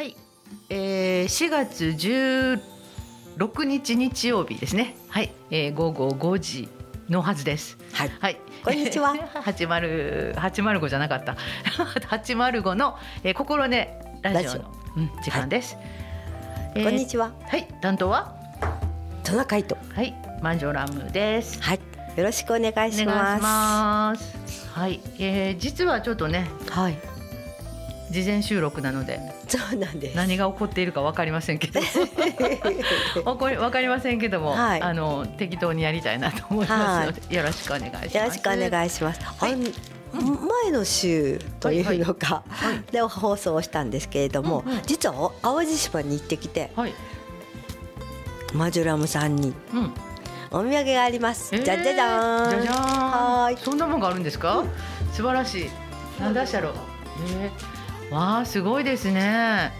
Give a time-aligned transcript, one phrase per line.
[0.00, 0.16] はい、
[0.70, 4.96] えー、4月16日日曜日ですね。
[5.08, 6.68] はい、えー、午後5時
[7.10, 7.76] のはずです。
[7.92, 8.12] はい。
[8.18, 9.14] はい、こんにちは。
[9.44, 11.36] 八丸八丸五じゃなかった。
[12.08, 15.76] 八丸五の、えー、心根ラジオのうん、時間です。
[16.74, 17.32] えーこんにちは。
[17.46, 18.34] はい、担当は？
[19.22, 19.76] トナカイト。
[19.94, 21.60] はい、マンジョラムです。
[21.60, 21.80] はい。
[22.16, 23.42] よろしくお願いします。
[23.42, 24.66] ます。
[24.72, 26.96] はい、えー、実はちょっとね、はい。
[28.10, 30.16] 事前収録なのでそうなんです。
[30.16, 31.80] 何が起こっているかわかりませんけど。
[33.24, 38.16] わかりわかりませんけども、はいあの適当にやりたいなと思いますので、よろしくお願いします。
[38.16, 39.20] よろしくお願いします。
[39.40, 39.62] あん
[40.12, 46.94] 前の週というのか、はい で放送をしたんですけれども、うんうん実は淡路島に行ってきてはい、
[48.52, 49.92] マジュラムさんにうん、
[50.50, 51.54] お土産があります。
[51.54, 52.50] えーじゃじゃじゃーん。
[52.50, 52.80] じゃじゃーん
[53.44, 53.56] はーい。
[53.58, 54.64] そんなもんがあるんですか？
[55.12, 55.70] 素晴らしい。
[56.20, 56.72] なんだしゃろう。
[57.42, 57.79] えー、
[58.10, 59.72] わあすごいですね。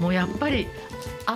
[0.00, 0.68] もうやっぱり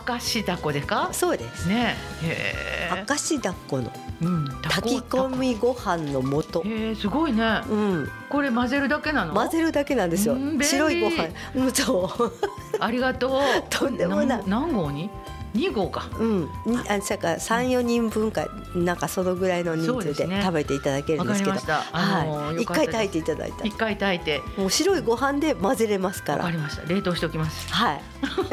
[0.09, 1.09] 明石だこですか？
[1.13, 1.69] そうです。
[1.69, 2.27] ねえ。
[2.27, 2.55] へ
[2.95, 3.05] え。
[3.09, 3.91] 明石だっこの
[4.23, 4.49] うん。
[4.63, 6.63] 炊き込みご飯の素。
[6.65, 7.61] へえすごいね。
[7.69, 9.35] うん、これ混ぜるだけなの？
[9.35, 12.33] 混ぜるだけなんですよ白いご飯、うん、そう。
[12.81, 13.41] ありがとう。
[13.69, 15.11] とんでもない何何号に？
[15.55, 16.09] 二号か。
[16.19, 21.97] うん、にあさか三四人分かなんかそのぐらいの人数で食べていただけるわんですけど、かりました。
[21.97, 24.43] あのはい、回炊いていただいた一回炊いて。
[24.57, 26.89] もう白いご飯で混ぜれますかわからりました。
[26.89, 27.73] 冷凍しておきます。
[27.73, 28.01] はい、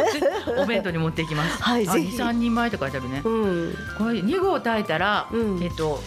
[0.60, 1.60] お弁当に持っていきます。
[1.62, 3.22] あ はいぜひ二三人前と書いてあるね。
[3.24, 6.02] うん、これ二合炊いたら、うんえっと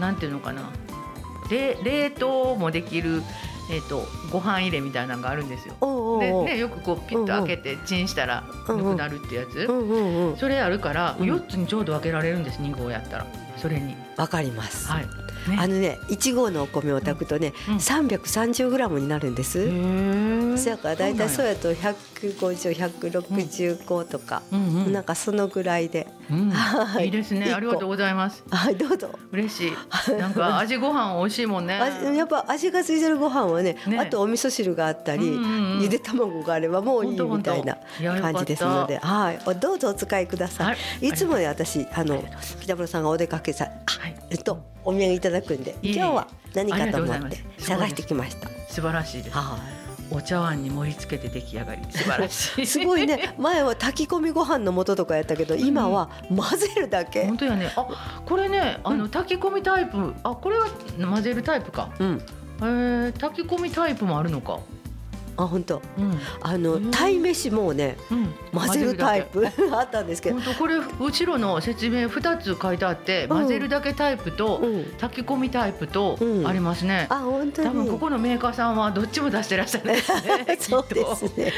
[0.00, 0.62] なんていうのかな。
[1.50, 3.22] 冷冷凍もできる
[3.70, 5.74] えっとご飯入れみたいなのがあるんですよ。
[6.20, 9.66] でねよくこうピッと開けてチンしたらなくなるってやつ。
[10.38, 12.60] それあるからうん四つにちょうど分けられるんです。
[12.60, 13.94] 二合やったらそれに。
[14.16, 14.88] わかります。
[14.88, 15.06] はい。
[15.48, 19.68] ねあのね、一合のお米を炊くとねうん、三百三十グラムになるんです。
[20.56, 21.52] そやからだいたいそうや。
[21.52, 21.96] やと百
[22.40, 27.52] 五十百六十個とか、うんうんなんかそのぐらいで、うんはいいいですね。
[27.52, 28.44] ありがとうございます。
[28.50, 29.10] はいどうぞ。
[29.32, 29.72] 嬉しい。
[30.18, 31.74] なんか味ご飯美味しいもんね。
[31.74, 37.78] 味やっぱ味がついてるご飯はねねあとお味噌汁があったり、うんうんうんゆで卵があればもういいみたいな
[38.20, 41.08] 感じですので、はい、おどうぞお使いくださはいい。
[41.08, 42.22] いつもね私あの
[42.60, 44.14] 北村さんがお出かけさ、はい。
[44.30, 48.48] えっとお土産いただくんで、今日は何かと思って探してきました。
[48.70, 49.36] 素晴らしいです。
[49.36, 49.58] は
[50.10, 52.62] お茶碗に盛り付けて出来上がり素晴らしい。
[52.62, 52.64] い。
[52.66, 57.36] すごいね前は炊き込みご飯の素とかやったけど今は混ぜるだけ本。
[57.36, 57.70] 当やね。
[57.76, 60.14] あ、これね、あの炊き込みタイプ。
[60.22, 60.68] あ、これは
[60.98, 61.90] 混ぜるタイプか。
[61.98, 62.22] うん。
[62.60, 64.58] えー、炊き込みタイプもあるのか。
[65.38, 65.80] あ本当。
[65.96, 66.20] うん。
[66.42, 68.34] あのうん鯛めしもねうん。
[68.52, 70.36] 混ぜるタイプ あったんですけど。
[70.40, 74.84] 本当これ後ろの説明二つ書いてあって、うん混ぜるだけタイプと、うん。
[75.00, 77.06] 炊き込みタイプとうんありますね。
[77.08, 77.68] あ本当に。
[77.68, 80.58] 多分ここのメーカーさんはどっちも出してらっしゃるんですね。
[80.58, 81.52] そうですね。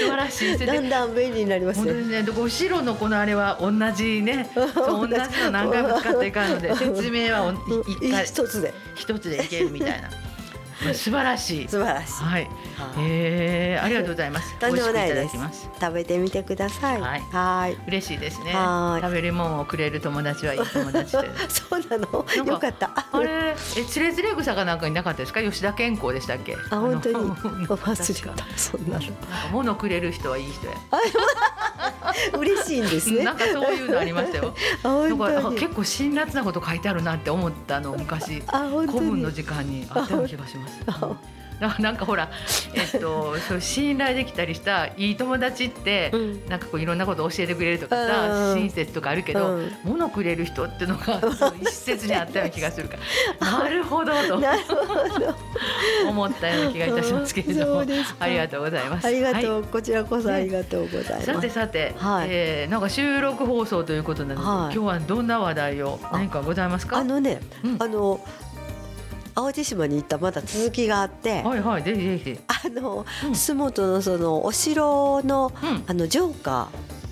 [0.00, 0.58] 素晴らしい。
[0.66, 1.84] だんだん便利になりますね。
[1.84, 2.22] 本当ですね。
[2.22, 5.14] で後ろのこのあれは同じね、同じ
[5.44, 7.52] の何回も使っていかんので説明はお
[8.04, 10.27] 一回一つで一つでいけるみたいな。
[10.94, 11.68] 素晴らしい。
[11.68, 12.12] 素晴らしい。
[12.24, 12.42] はい。
[12.42, 12.48] はい
[13.00, 14.54] ええありがとうございます。
[14.60, 15.36] とんでもないです。
[15.80, 17.00] 食べてみてください。
[17.00, 17.76] はいはい。
[17.88, 19.02] 嬉しいですねはい。
[19.02, 21.30] 食べるもんをくれる友達はいい友達で。
[21.48, 22.24] そうなの？
[22.46, 22.90] よかった。
[23.12, 26.56] あれ、え、つれづれ草かなんかになかったですか、吉田健康でしたっけ？
[26.70, 28.44] あ本当にあの忘れた。
[28.56, 29.04] そんなの。
[29.52, 30.72] 物くれる人はいい人や。
[32.38, 33.24] 嬉しいんですね。
[33.24, 34.54] なんかそういうのありましたよ。
[35.58, 39.28] 結構辛辣なこと書いてあるなって思ったの昔古文の。
[39.38, 40.67] 時間にあったような気がします。
[40.86, 41.16] あ
[41.60, 42.30] だからなんかほら
[42.74, 46.46] えっとそう信頼できたりしたいい友達って、うん。
[46.46, 48.58] なんかこういろんなこと教えてくれるとかうさん。
[48.58, 49.72] 親切とかあるけど、うん。
[49.82, 51.20] 物くれる人っていうのが
[51.60, 52.96] 一説にあったような気がするか
[53.40, 53.50] ら。
[53.64, 54.40] なるほどと。
[56.08, 57.84] 思ったような気がいたしますけれどそも
[58.20, 59.06] ありがとうございます。
[59.06, 61.48] ありがとう、はこちらこそありがとうございいさます。
[61.48, 62.28] てさて、はい。
[62.30, 64.74] えーなんか収録放送ということなんですけど、はい。
[64.74, 66.98] 今日はどんな話題を何かございますか？
[66.98, 67.76] あのね、うん。
[67.80, 68.20] あの
[69.38, 72.40] 淡路島に行ったまだ続きがあって、はいはいぜひぜひ。
[72.48, 73.34] あのうん。
[73.36, 75.84] 洲本のそのお城のうん。
[75.86, 76.68] あの城下。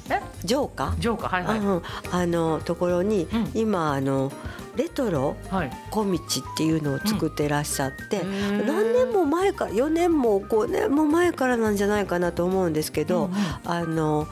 [0.09, 0.21] え？
[0.47, 1.59] 城下、ジョーカーはいはい。
[1.59, 1.83] うん、
[2.13, 3.51] あのところに、うん。
[3.55, 4.31] 今あの
[4.77, 5.71] レトロはい。
[5.91, 6.19] 小道っ
[6.57, 8.67] ていうのを作ってらっしゃって、へー。
[8.67, 13.37] 何年も前から4年も5年も前からなんじゃないかなと思うんですけど、うんうん。
[13.65, 14.29] あの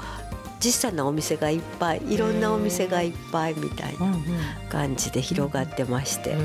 [0.71, 4.15] 小さなお店がいっぱいいろんなお店がいっぱいみたいな
[4.71, 6.37] 感じで広がってまして、う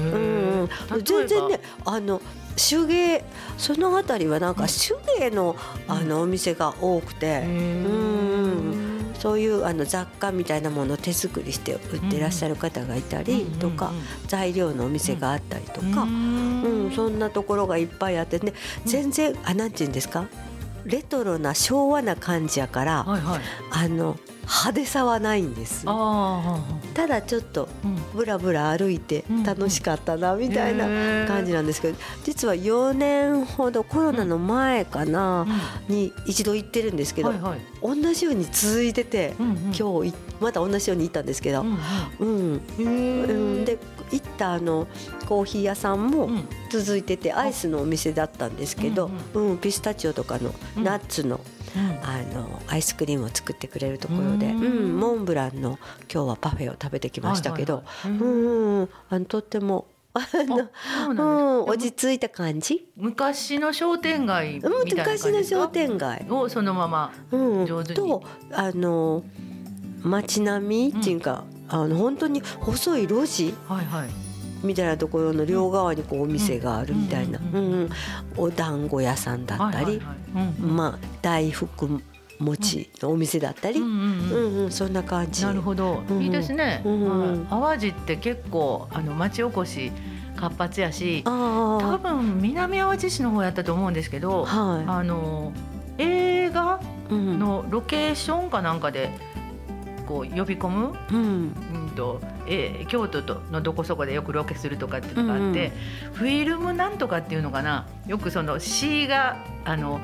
[0.66, 0.70] ん
[1.04, 2.22] 全然ねあの
[2.56, 3.24] 手芸
[3.58, 5.56] そのあたりはなんか手芸の,、
[5.88, 8.86] あのお店が多くて、うん
[9.20, 13.92] そういうあの雑貨みたいなものを手作りして売ってらっしゃる方がいたりとか、
[14.28, 16.88] 材料のお店があったりとか、ううん。
[16.88, 18.40] んそんなところがいっぱいあって。
[18.40, 18.54] ね
[18.86, 20.26] 全然、あなんて言うんですか？
[20.86, 23.42] レトロな昭和な感じやから、はいはい。
[23.72, 24.18] あの
[24.50, 25.84] 派手さはないんです。
[25.86, 26.60] あ
[26.96, 27.96] ただちょっとあ、うん。
[28.16, 30.86] ブラブラ歩いてうん楽しかったなみたいな
[31.28, 35.46] 感じなんですけど実は4年ほどコロナの前かな
[35.88, 37.32] に一度行ってるんですけど
[37.84, 41.64] 同じように続いてて今日いまた同じように行ったんですけど
[42.20, 43.66] うん。
[43.66, 43.78] で
[44.12, 44.88] 行ったあの
[45.28, 46.48] コーヒー屋さんもうん。
[46.72, 50.84] 続いててアイスのお店だったんですけどうんピスタチオとかのうん。
[50.84, 51.40] ナッツの
[51.76, 52.00] うん。
[52.04, 55.80] あのアイスクリームを作ってくれるところで、ううんん、モンブランの
[56.12, 58.20] 今日はパフェを食べてきましたけど、うん。
[58.20, 59.86] うんあのとっても
[60.16, 67.96] うなん落ち着いた感じ、昔の商店街みたうん、いな感じ昔の商店街、をそのままうん、上手に。
[67.96, 69.24] とあの
[70.02, 74.10] 街並みっていうか、あの本当に細い路地はいはい。
[74.62, 77.90] みたいなところの両側にこうお店があるみたいな、うん。
[78.36, 80.02] お団子屋さんだったり、
[80.60, 82.02] まあ大福
[82.40, 83.80] 餅のお店だったり、
[84.70, 85.46] そんな感じ。
[85.46, 86.82] なるほど、うんいいですね、
[87.50, 89.92] 淡路って結構あの町おこし
[90.36, 91.32] 活発やし多
[91.94, 95.54] あ分南淡路市の方やったと思うんですけあ、どはあの
[95.98, 96.80] 映画
[97.10, 99.12] のロケーションかなんかで
[100.10, 105.72] こう呼び込む、うん、うんとえー京都とのどこそこでよくロケするとかっていうのがあって、
[106.14, 107.88] フィルムなんとかっていうのかな？
[108.08, 110.02] よくその C があの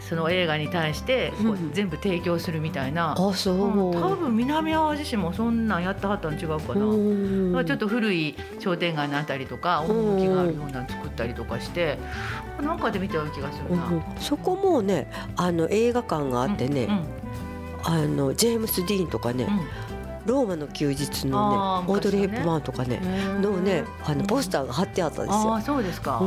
[0.00, 3.56] その映画に対してこううん全部提供するみたいな、あ、そう。
[3.56, 7.64] うん多分南淡路市もそんなんやってはったん違うかな。
[7.64, 11.98] ちょっと古い商店街のあたりとか趣があるようなの作ったりとかして
[12.62, 13.86] なんかで見たような気がするな。
[13.86, 17.04] うんそこもね、あの映画館があってね、うん
[17.84, 19.94] あのジェームス・ディーンとかね、うん
[20.26, 22.98] ローマの休日のねあーオードリー・ヘップバーンとかね
[23.40, 25.62] のねあのポスターが貼ってあったんですよああ。
[25.62, 26.20] そうですか。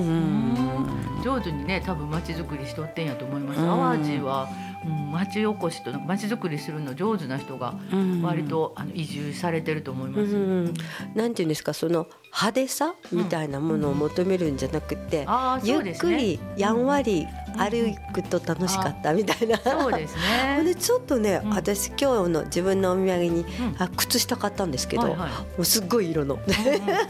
[1.24, 3.60] 上手にね多分街づくりしとってんやと思います。
[3.60, 4.48] うん淡路は、
[4.86, 10.22] うん、町おこしと街づくりするの上手な人がうん割と、あの移住されてると思います。
[10.22, 10.74] うん
[11.16, 12.08] なんていうんですかその
[12.40, 15.28] 派手さみたいなものを求めるんじゃなくて、
[15.64, 15.98] ゆっ。
[15.98, 19.58] くりやんわり歩くと楽しかったみたいな。
[19.58, 20.62] そうですね。
[20.64, 21.50] でちょっとね、うん。
[21.50, 23.46] 私今日の自分のお土産に、うん。
[23.80, 25.26] あ靴下買ったんですけど、も
[25.58, 26.38] うすっごい色の。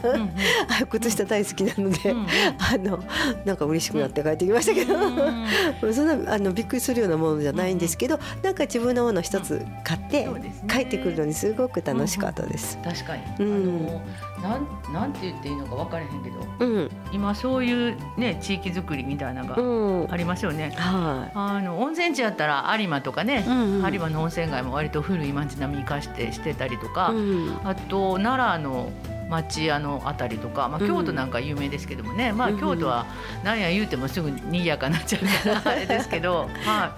[0.90, 2.14] 靴下大好きなので、
[2.58, 3.04] あの
[3.44, 10.26] なんか嬉しくなって帰ってきましたけど、うん そんなあのびっくりするようなものじゃないんですけど、なんか自分のもの一つ買って
[10.70, 12.78] 帰ってくるのにすごく楽しかったです。
[12.82, 13.46] 確かに、うん。
[13.84, 14.02] あの
[14.42, 20.72] なんなんて言っていいのか分からへんけどうん、今そういうね地域づくりみたいなのうがん、ありますよね。
[20.76, 23.92] はあの温泉地やったら有馬とかねい。、うんうん。
[23.92, 27.60] 有馬の温泉街も割と古い街並み生かしてしてたりとか、うん。
[27.64, 28.90] あと奈良の
[29.28, 30.86] 町屋のあたりとか、まあ、うん。
[30.86, 32.58] 京都なんか有名ですけどもね、まあうん。
[32.58, 33.06] 京都は
[33.44, 36.90] なんや言うてもすぐに賑やかになっちゃうからあれですけど、はい。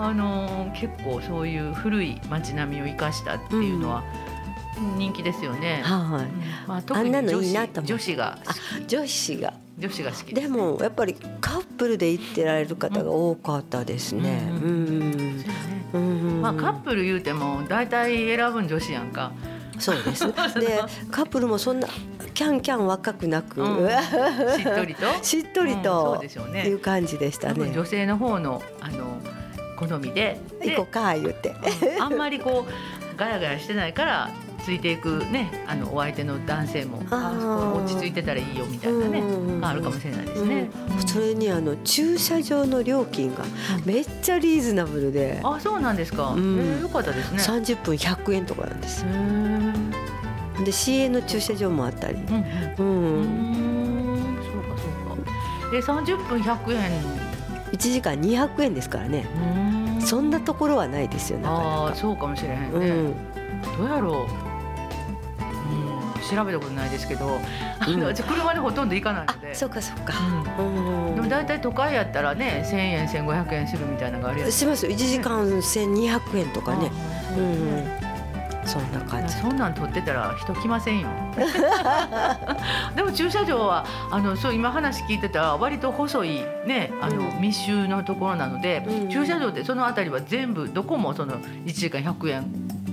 [0.00, 4.04] あのー結構そういう古い街並みを生かしたっていうのは
[4.96, 5.82] 人気ですよね。
[5.84, 6.24] はい。
[6.24, 6.68] うん。
[6.68, 7.86] まあ、特にあんなの女子いいなと思う。
[7.86, 8.54] 女子があ
[8.86, 9.54] 女子が。
[9.78, 14.50] 女子が好きでもやっぱりカップルで行ってられる方が多かったですね。
[14.50, 16.42] ううん。
[16.42, 19.32] まあ、カップル言うても大体選ぶん女子やんか。
[19.78, 20.26] そうです。
[20.58, 20.80] で
[21.10, 21.86] カップルもそんな
[22.34, 23.88] キャンキャン若くなく、うん。
[23.88, 25.06] しっとりと？
[25.22, 26.66] しっとりうんとそうでしょうね。
[26.66, 27.70] いう感じでしたね。
[27.72, 29.18] 女性の方のあの
[29.76, 30.40] 好みで。
[30.60, 31.54] で行こうか言って。
[31.96, 32.02] うん。
[32.02, 34.30] あんまりこうガヤガヤしてないから
[34.64, 36.98] ついていくねあのお相手の男性も
[37.84, 39.22] 落ち着いてたらいいよみたいなね
[39.62, 40.70] あるかもしれないですね。
[40.90, 43.44] うんそれにあの駐車場の料金が
[43.86, 46.32] めっちゃリーズナブルで、あそうなんですか。
[46.32, 47.38] うんえーよかったですね。
[47.38, 49.06] 三十分100円とかなんです
[50.64, 52.34] で市営の駐車場もあったり、うん
[52.78, 55.76] う、うんんそうかそうか。
[55.76, 56.90] え三十分百円。
[57.72, 59.26] 一時間200円ですからね。
[59.36, 61.86] うんそんなところはないですよなかあなか。
[61.92, 62.90] あそうかもしれへんうね。
[62.90, 63.14] ん、
[63.78, 64.47] どうやろう。
[66.32, 67.40] うん調べたことないですけど、
[67.80, 69.54] あの車でほとんど行かないあので。
[69.54, 70.12] そうかそうか。
[70.58, 71.08] うん。
[71.08, 71.14] うん。
[71.16, 74.52] でも大体都会やったらね1000円1500円するみたいなのがあるやつ。
[74.52, 74.86] します。
[74.86, 76.90] よ1時間1200円とかね、
[77.36, 77.88] ううんん、
[78.64, 79.34] そんな感じ。
[79.34, 81.08] そんなん取ってたら人来ませんよ。
[82.94, 87.40] でも駐車場はあのそう今話聞いてたら割と細いねあの、うん。
[87.40, 89.08] 密集のところなので、うん。
[89.08, 92.44] 駐車場ってその辺りは全部どこもその1時間100円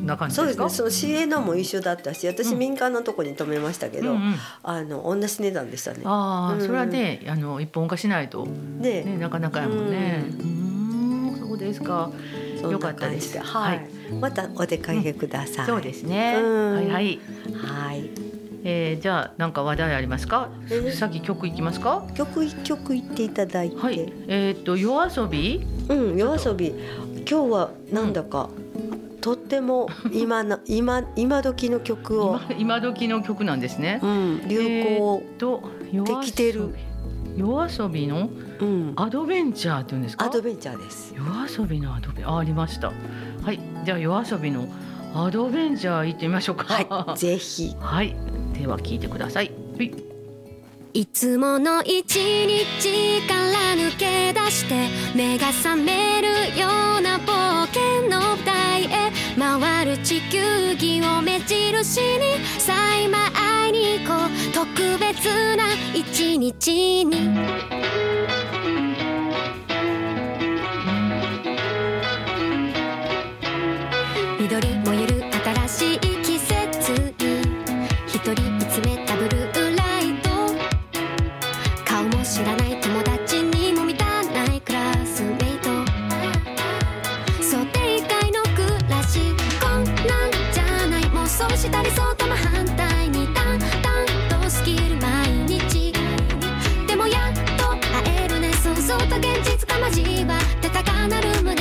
[0.06, 0.90] な感じそうでかですすね。
[0.92, 2.60] その市営のも一緒だったし私うん。
[2.60, 4.36] 民間のとこに止めましたけど、うんうん。
[4.64, 6.02] あの同じ値段でしたね。
[6.06, 8.48] ああ、うんそれはねあの一本化しないと、
[8.80, 10.24] で、ね、なかなかやもんね。
[10.28, 11.48] うーん。
[11.48, 12.12] そうですか。
[12.62, 13.34] そんよかったです。
[13.34, 13.90] ではい、はい。
[14.22, 16.36] またお出かけください、そうですね。
[16.38, 16.76] うん。
[16.76, 17.20] はいはい。
[17.56, 18.10] はい。
[18.68, 20.74] えー、じゃあなんか話題ありますか、え？
[20.74, 22.04] ーさっき曲いきますか？
[22.16, 24.12] 曲一曲言っていただいて、はい。
[24.28, 25.64] えっ、と夜遊び？
[25.88, 26.74] うん夜遊び。
[27.30, 28.50] 今日はなんだか、
[29.26, 34.00] とっても今の 今今時の曲を、今今時の曲なんですね。
[34.04, 36.76] うん、流行、とできてる。
[37.36, 38.30] 夜遊びの
[38.62, 40.26] うん、アドベンチャーって言うんですか？
[40.26, 41.16] アドベンチャーです。
[41.18, 41.26] 夜
[41.60, 42.94] 遊びのアドベあありました。
[43.44, 44.68] はいじゃあ夜遊びの
[45.16, 46.66] アドベンチャー行ってみましょうか。
[46.72, 47.76] はい、ぜひ。
[47.82, 48.16] はい
[48.54, 49.52] では聞いてください。
[49.76, 49.92] はい。
[50.94, 56.28] いつもの一日から抜け出して目が覚める
[56.58, 56.68] よ
[57.00, 58.55] うな冒険の舞台へ
[59.60, 64.36] 回る地球儀を目印にさあ今会いに行こう。
[64.54, 67.30] 特別な一日に。
[101.08, 101.55] なるま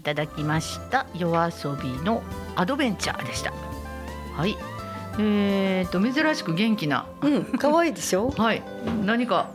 [0.00, 1.04] いただきました。
[1.14, 2.22] 夜遊びの
[2.56, 3.52] アドベンチャーでした。
[4.34, 4.56] はい。
[5.18, 7.04] えー、と珍しく元気な。
[7.20, 8.30] うん、可愛いでしょ？
[8.38, 8.62] はい。
[9.04, 9.50] 何か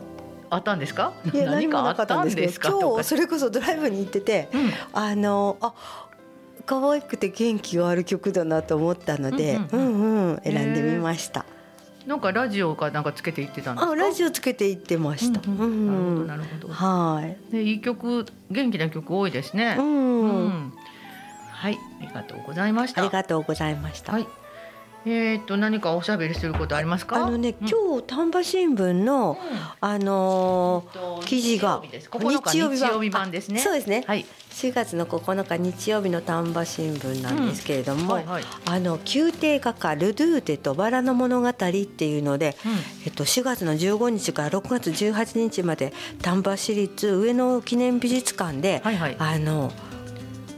[0.48, 1.14] あったんですか？
[1.34, 4.72] いや、何もなかったんですけど、今日それこそドライブに行ってて、うん。
[4.92, 5.72] あの、あ。
[6.64, 9.86] 可愛くて元気がある曲だなと思ったので、ううんん。
[9.86, 11.44] ううん、選んでみました。
[12.06, 13.92] なんかラジオかなんかつけていってたんですか？
[13.92, 15.40] あ、ラジオつけて行ってました。
[15.50, 15.64] うんう
[16.24, 16.26] ん。
[16.26, 16.72] なるほどなるほど。
[16.74, 17.36] はい。
[17.52, 19.76] でいい曲元気な曲多いですね。
[19.78, 20.72] う、ん、うん。
[21.50, 23.00] はいありがとうございました。
[23.02, 24.12] ありがとうございました。
[24.12, 24.26] はい
[25.08, 27.16] えー、と何かおしゃべりすることありますか？
[27.24, 27.68] あのね、うん。
[27.68, 29.38] 今日丹波新聞の、
[29.80, 33.60] あのー記事が日曜日です9日日曜日版ですね。
[33.60, 34.04] あそうですね。
[34.06, 34.26] はい。
[34.50, 38.44] 4月の9日日曜日の丹波新聞なんですけれども、はいはい。
[38.64, 42.56] あの宮廷画家ルドゥーテとバラの物語っていうので、
[43.04, 49.16] えっと、4月の15日から6月18日まで丹波市立上野記念美術館で、はいはい。
[49.18, 49.70] あの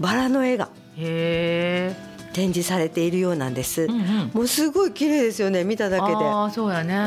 [0.00, 3.83] バラの絵がへえ展示されているようなんです。
[3.83, 6.14] うんうんもうすごい綺麗ですよね見ただけで。
[6.14, 6.95] ああそうやね。
[6.95, 6.99] う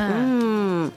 [0.88, 0.92] ん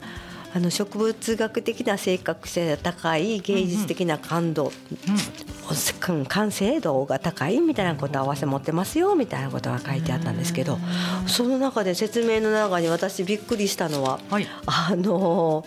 [0.53, 10.77] あの植物学的な正確性が高い芸術的な感動、うん完成度が高いみたいなことを合わせ持ってますよみたいなことが書いてあったんですけど
[11.25, 14.47] その中で説明の中に私びっくりしたのははい。
[14.67, 15.65] あの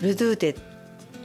[0.00, 0.56] ルドゥーテ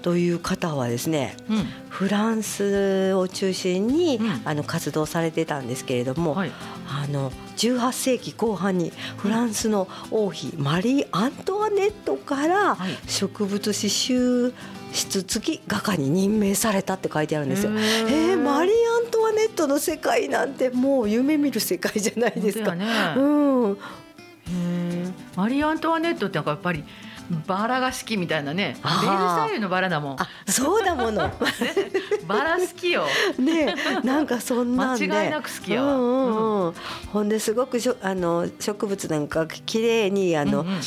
[0.05, 1.65] という方はですねうん。
[1.89, 6.51] フランスを中心に、うんあの活動されてたんですけれども、はい。
[6.87, 14.53] あの18世紀後半にフランスの王妃マリー・アントワネットからはい植物刺繍
[14.93, 17.71] 室付き画家に任命されたって書いてあるんですよ。
[17.71, 22.75] へえーー、マリー・アントワネットの世界なんてもう夢見る世界じゃないですか。
[22.75, 22.85] ね。
[23.17, 23.77] うん。
[25.35, 26.83] マリー・アントワネットってやっぱり
[27.47, 28.73] バラが好きみたいなね。
[28.75, 30.21] ベあールサイユのバラだもん。
[30.21, 31.31] あそうだもの。
[32.27, 33.05] バラ好きよ。
[33.39, 36.73] ねなんかそんな間違いなく好きやわうんうんうん、
[37.11, 40.81] ほんですごくしょあの植物なんか綺麗にあの、うんうん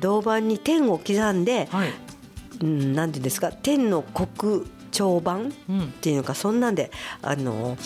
[0.00, 1.92] 銅板に点を刻んで、はい。
[2.60, 5.38] うん、なんていうんですか点の黒長板っ
[5.70, 5.88] うん。
[6.00, 7.76] ていうのかそんなんであの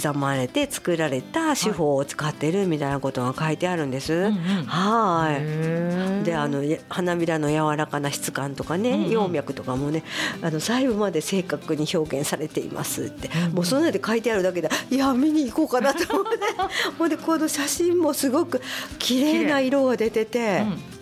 [0.00, 4.12] 刻まれて作られた手法を使ってるみたいなことが書いてあるんです。
[4.12, 4.32] うんうん。
[4.64, 5.34] はい。
[5.34, 9.10] へえであのや花びらの柔らかな質感とかね、うんうん。
[9.10, 10.04] 葉脈とかもね
[10.40, 13.52] あの細部まで正確に表現されていますって、うんうん。
[13.52, 16.38] もうそんなんで書いてあるだけでいや見に行こうかなと思って。
[16.98, 18.60] ほんでこの写真もすごく
[18.98, 21.01] 綺麗な色が出てて、うん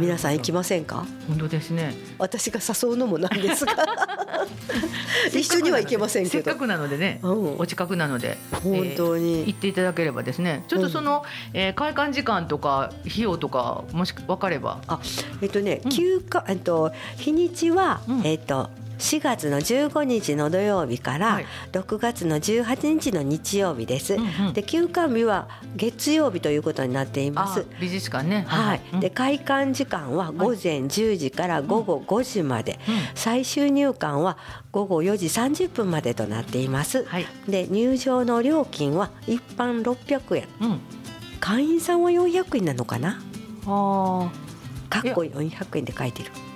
[0.00, 1.06] 皆さん行きまませんか？
[1.28, 1.94] 本当ですね。
[2.18, 3.74] 私が誘うのもなんですが。
[5.32, 6.32] 一緒には行けませんけど。
[6.32, 7.58] せっかくなのでね、うん。
[7.58, 8.62] お近くなので、本
[8.96, 10.64] 当えーに行っていただければですね。
[10.68, 14.80] ちょっとその、えー開館時間とか費用とかもし分かれば。
[14.88, 15.00] あ
[15.40, 15.90] えっとね、うん。
[15.90, 18.26] 休暇えっと日にちは、うん。
[18.26, 24.14] えっと4月の15日の土曜日から、はい6月の18日の日曜日です。
[24.14, 27.60] うんうんで休館日は月曜日ということになっています。
[27.60, 28.44] あ美術館ね。
[28.48, 32.78] はい、うんで開館時間は午前10時から午後5時まで、
[33.14, 34.36] 最終入館は
[34.72, 37.04] 午後4時30分までとなっています。
[37.04, 37.26] はい。
[37.48, 40.80] で入場の料金は一般600円うん。
[41.40, 43.20] 会員さんは400円なのかな？
[43.66, 44.30] あ
[44.90, 46.47] かっこ400円で書いてるあ。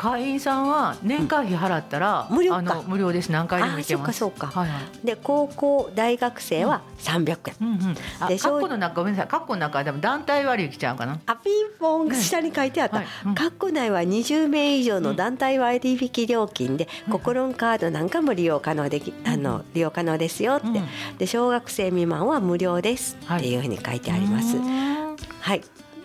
[0.00, 3.30] 会員さんは年会費払ったら、うん無料かあの無料です。
[3.30, 4.08] 何回でも行けます。
[4.10, 5.06] あそうかそうかはいはい。
[5.06, 7.96] で高校大学生は300円、うんうん。
[8.18, 9.28] あ、でカッコの中ごめんなさい。
[9.28, 11.20] カッコの中はでも団体割引ちゃうかな。
[11.26, 24.56] あピンポンね下に書いてあった、はいうん括弧内は20名以上の団体割引料金で、うんココロンカードなんかも利用可能でき、あの利用可能ですよって、うんで小学生未満は無料ですっていうふうに書いてあります。
[24.56, 25.60] うーんはい、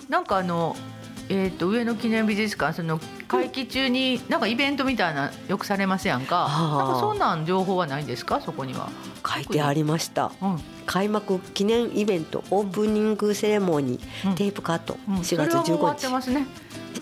[0.10, 0.76] なんかあの。
[1.28, 8.42] えー、と上野記念美術館その会期中になんかイベントみたいなよくされますやんか、あーなんかそんなん情報はないんですか？
[8.42, 8.90] そこには。
[9.28, 10.32] 書いてありました。
[10.42, 16.46] うん開幕記念イベントオープニングセレモニー、うんテープカット、うん、4それ月はもう終わって15ますね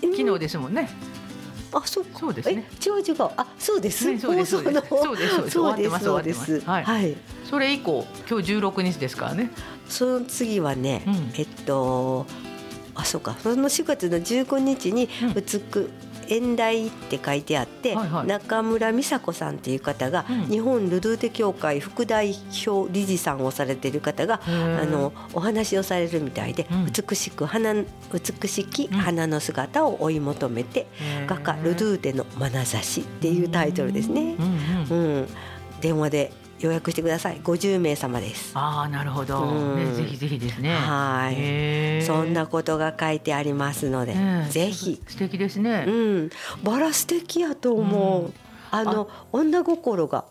[0.16, 0.88] 昨日ですもんね。
[1.70, 2.18] あ、そうか。
[2.20, 3.16] そうですねえ、違う違う。
[3.36, 4.10] あ、そうです。
[4.10, 5.50] ねそうですそうですそうですそうです。
[5.50, 6.00] 終そうですす。
[6.00, 7.16] 終わってますはい。
[7.50, 9.50] それ以降今日16日ですからね。
[9.86, 12.26] その次はね、うんえっと。
[12.94, 13.36] あ、そうか。
[13.42, 15.32] その4月の15日にうん。
[15.32, 15.90] うつく。
[16.28, 18.26] 演題って書いてあって、はいはい。
[18.26, 20.46] 中村美佐子さんっていう方が、うん。
[20.46, 22.34] 日本ルドゥーテ協会副代
[22.66, 26.86] 表理事さんをされている方があのお話をされるみたいで、うん。
[26.86, 31.26] 美しく花美しき花の姿を追い求めて、へー。
[31.26, 34.34] 画家ルドゥーテの眼差しっていうタイトルですね。
[34.38, 34.42] う。
[34.42, 34.44] ん
[34.90, 35.14] うん。
[35.14, 35.28] うん、
[35.80, 36.32] 電話で
[36.64, 37.40] 予約してください。
[37.42, 38.52] 50名様です。
[38.54, 40.74] ああなるほど、うんね、ぜひぜひですね。
[40.74, 45.02] はいそんなことが書いてありますので、ねぜひ。
[45.06, 45.84] 素敵ですね。
[45.86, 46.30] うん、
[46.62, 48.24] バラ素敵やと思う。
[48.24, 48.34] うん
[48.70, 50.24] あの女心が。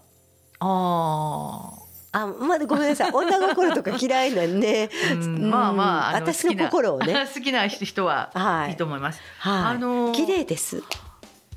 [0.59, 1.71] あ
[2.11, 3.11] あ、まだごめんなさい。
[3.11, 4.89] 女心とか嫌いなんね。
[5.11, 7.25] あ、うんまあまあ私の心をね。
[7.33, 9.21] 好きな 人ははいいいと思います。
[9.39, 9.75] はい。
[9.75, 10.83] あのー綺麗です。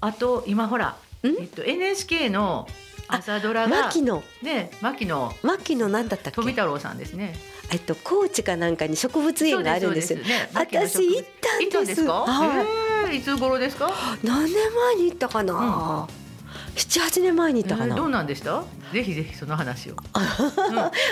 [0.00, 1.26] あと今ほら、ん？
[1.26, 2.68] えっと NHK の
[3.08, 6.36] 朝ドラが牧野、ね牧野牧野なんだったっけ？
[6.36, 7.34] 富太郎さんですね。
[7.72, 10.20] えっと高知かなんかに植物園があるんですよ。
[10.20, 10.50] ね。
[10.54, 12.12] 私行ったんです行ったんですか？
[12.12, 12.66] はい
[13.08, 13.90] えーいつ頃ですか？
[14.24, 16.08] 何年前に行ったかな？
[16.74, 17.94] 七八年前に行ったかな。
[17.94, 18.62] えーどうなんでした？
[18.92, 19.94] ぜひぜひその話を。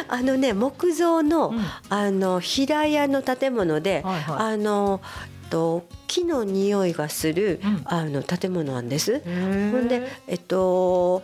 [0.08, 5.00] あのね木造の、うんあの平屋の建物で、はいはいあの
[5.50, 9.20] と木の匂いがする、うんあの建物なんです。
[9.20, 9.30] ほ
[9.78, 11.22] んでえっと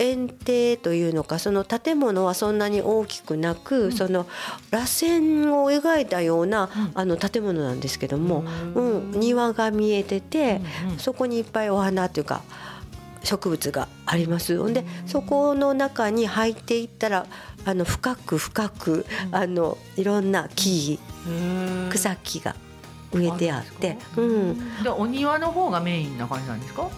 [0.00, 3.92] 園庭というのかその建物はそんなに大きくなく、ん。
[3.92, 4.26] その
[4.70, 6.90] 螺旋を描いたような、うん。
[6.94, 8.42] あの建物なんですけども、
[8.74, 10.60] ううんん、庭が見えてて、
[10.98, 12.42] そこにいっぱいお花というか
[13.22, 14.56] 植物があります。
[14.58, 14.72] ほん。
[14.72, 17.26] でそこの中に入っていったら
[17.66, 19.34] あの深く深くうん。
[19.34, 20.98] あのいろんな木
[21.90, 22.56] 草木が
[23.12, 26.88] 植えてあってうん、でお庭の方がメインな感じなんですか？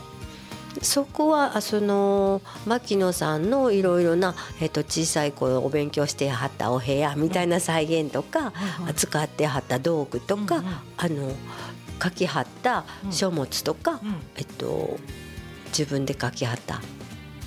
[0.80, 8.52] そこはあその牧野さんのいろいろな、えっと小さい頃お勉強してはったお部屋みたいな再現とか、
[8.96, 10.72] 使ってはった道具とか、うんうん。
[10.96, 11.32] あの
[12.02, 14.16] 書きはった書物とか、うん。
[14.36, 14.98] えっと
[15.66, 16.80] 自分で書きはった。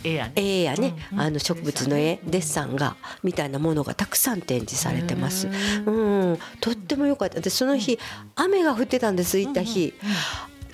[0.04, 0.34] 絵やね。
[0.36, 1.26] 絵やね、うんうん。
[1.26, 5.48] あの植物の絵デッサンがみたいなものがたくさん展示されてます。
[5.86, 7.42] うん、とっても良かった。
[7.42, 8.00] でその日
[8.36, 9.94] 雨が降ってたんです行った日、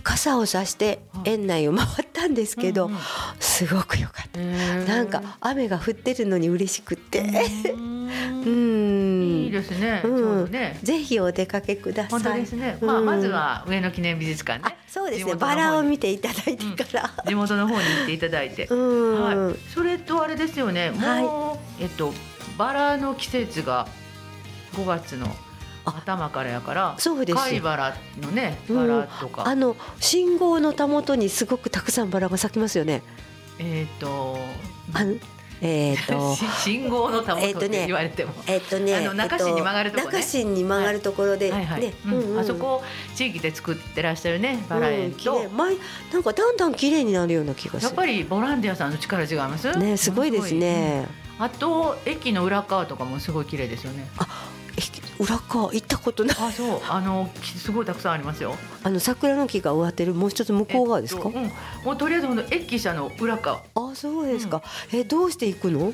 [0.01, 2.99] 傘をさして園内を回ったんですけど、うんうん
[3.39, 4.39] すごく良かった。
[4.39, 7.23] ななんか雨が降ってるのに嬉しくって、う
[8.43, 10.01] いいん、ですね。
[10.03, 10.79] うんね。
[10.81, 12.21] ぜひお出かけください。
[12.21, 12.77] 本当ですね。
[12.81, 14.77] うんまあまずは上野記念美術館あね。
[14.87, 15.35] そうですね。
[15.35, 17.23] バラを見ていただいてから。
[17.27, 18.65] 地元の方に行っていただいて。
[18.65, 19.55] うん、はい。
[19.73, 20.89] それとあれですよね。
[20.89, 22.13] もうえっと
[22.57, 23.87] バラの季節が
[24.73, 25.27] 5月の
[25.85, 26.95] 頭からやから。
[26.97, 29.47] そうです貝バラのねうんバラとか。
[29.47, 33.01] あの信号のたもとにすごくたくさんバラが咲きますよね。
[33.59, 34.37] えっと。
[34.93, 35.15] あの
[35.63, 38.33] えっ、と し信号のたもとって言われても。
[38.47, 42.83] えっ、とね、あの中新に曲がるとこねえっ中新に曲がるところで、はいはいね、うんうんうんあそこ
[43.15, 45.75] 地域で作ってらっしゃるねバラ園と、うん前
[46.11, 47.83] なんかだんだん綺麗になるような気がする。
[47.83, 49.71] やっぱりボランティアさんの力違います？
[49.77, 51.07] ねすごいですね。
[51.41, 54.23] あと駅の裏側とかもすごい綺麗ですよねえ
[55.19, 56.37] 裏側行ったことない。
[56.39, 61.23] あそうあのきすごいたくさんありますよあの桜の木が植わってるもう一つ向こう側ですか？
[61.25, 61.51] えっとうん、
[61.85, 64.63] もうとりあえずほんと駅舎の裏側あそうですか。
[64.93, 65.93] えどうして行くの？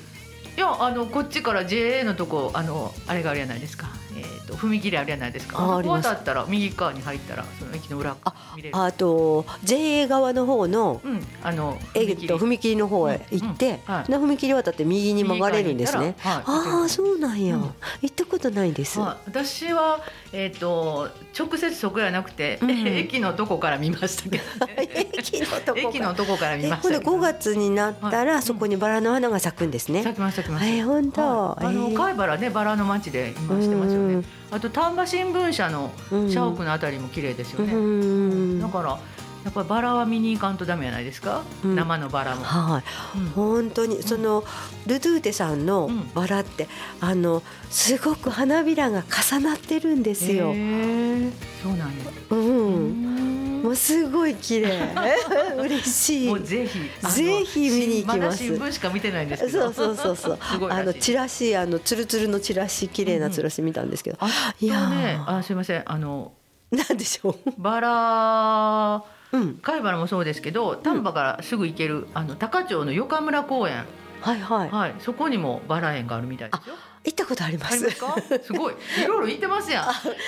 [0.55, 5.57] いやあのこっちから JA のとこあのあれがあるやないですかえっ、と踏切あるやないですか。
[5.57, 6.07] そこああります。
[6.07, 8.77] 渡ったら右側に入ったらその駅の裏側見れる。
[8.77, 12.77] あと JA 側の方のうんあのえっと踏切。
[12.77, 14.03] の方へ行って、うんうんはい。
[14.05, 16.15] 踏切渡って右に曲がれるんですね。
[16.19, 17.61] はいああそうなんや、うん。
[18.01, 18.99] 行ったことないです。
[18.99, 20.01] はい、私は、
[20.31, 22.71] えー、と直接そこやなくて、うん。
[22.87, 28.41] 駅のとこから見ましたけど、ね、駅のとこ駅のとこから見えましたこれ5月になったら、はい。
[28.41, 30.03] そこにバラの花が咲くんですね。
[30.03, 30.75] 咲きました咲きました。
[30.75, 31.65] え本当、はい。
[31.65, 31.97] あのえー。
[31.97, 34.21] 貝原ねバラの町で今してますようん。
[34.21, 36.31] ねあと丹波新聞社のうん。
[36.31, 38.61] 社屋のあたりも綺麗ですよね、うん。
[38.61, 38.99] だから
[39.43, 41.75] やっぱりバラは見に行かんとダメじゃないですか、うん。
[41.75, 42.83] 生のバラも、は
[43.15, 43.25] い、うん。
[43.29, 44.43] 本当にその
[44.85, 46.11] ルドゥーテさんのうん。
[46.13, 46.67] バラって、
[46.99, 50.47] あのすごく花びらが重なってるんですよ。
[50.47, 51.95] そうなんや、
[52.29, 53.36] うん、
[53.67, 54.79] もうすごい綺麗。
[55.59, 56.27] 嬉しい。
[56.29, 56.79] もうぜひ
[57.11, 58.19] ぜひ見に行きます。
[58.19, 59.73] まだ新聞しか見てないんですけど。
[59.73, 60.69] そうそうそうそう。
[60.71, 64.17] あのチラシあのツルツルのチラシ綺麗なチラシ見たんですけど、
[64.61, 64.89] いやー。
[64.89, 65.83] ねあすいません。
[65.85, 66.31] あの
[66.71, 67.51] なんでしょう。
[67.57, 69.03] バラ
[69.33, 69.55] うん。
[69.55, 73.83] 貝原もそうですけど丹波からすぐ行ける、あの高町の余村公園、
[74.21, 74.69] はいはい。
[74.69, 76.75] はい、そこにもバラ園があるみたいですよ。
[77.07, 77.89] 行ったことあります。
[77.89, 78.17] すか？
[78.43, 79.85] すごい、いろいろ行ってますやん。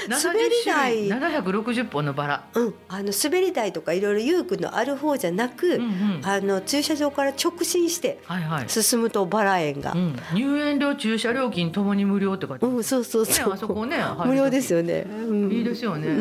[0.09, 1.09] 滑り台。
[1.09, 2.47] 七百六十本のバラ。
[2.53, 6.21] うん、あの滑り台とかいろいろ遊具のある方じゃなく、うんうん。
[6.23, 8.69] あの駐車場から直進してはいはい。
[8.69, 9.91] 進むとバラ園が。
[9.91, 12.75] う、ん、入園料駐車料金ともに無料って書いてある。
[12.75, 16.07] うん、そうそうね、そう、あそこね、無料ですよね、うん、いいですよね。
[16.07, 16.11] う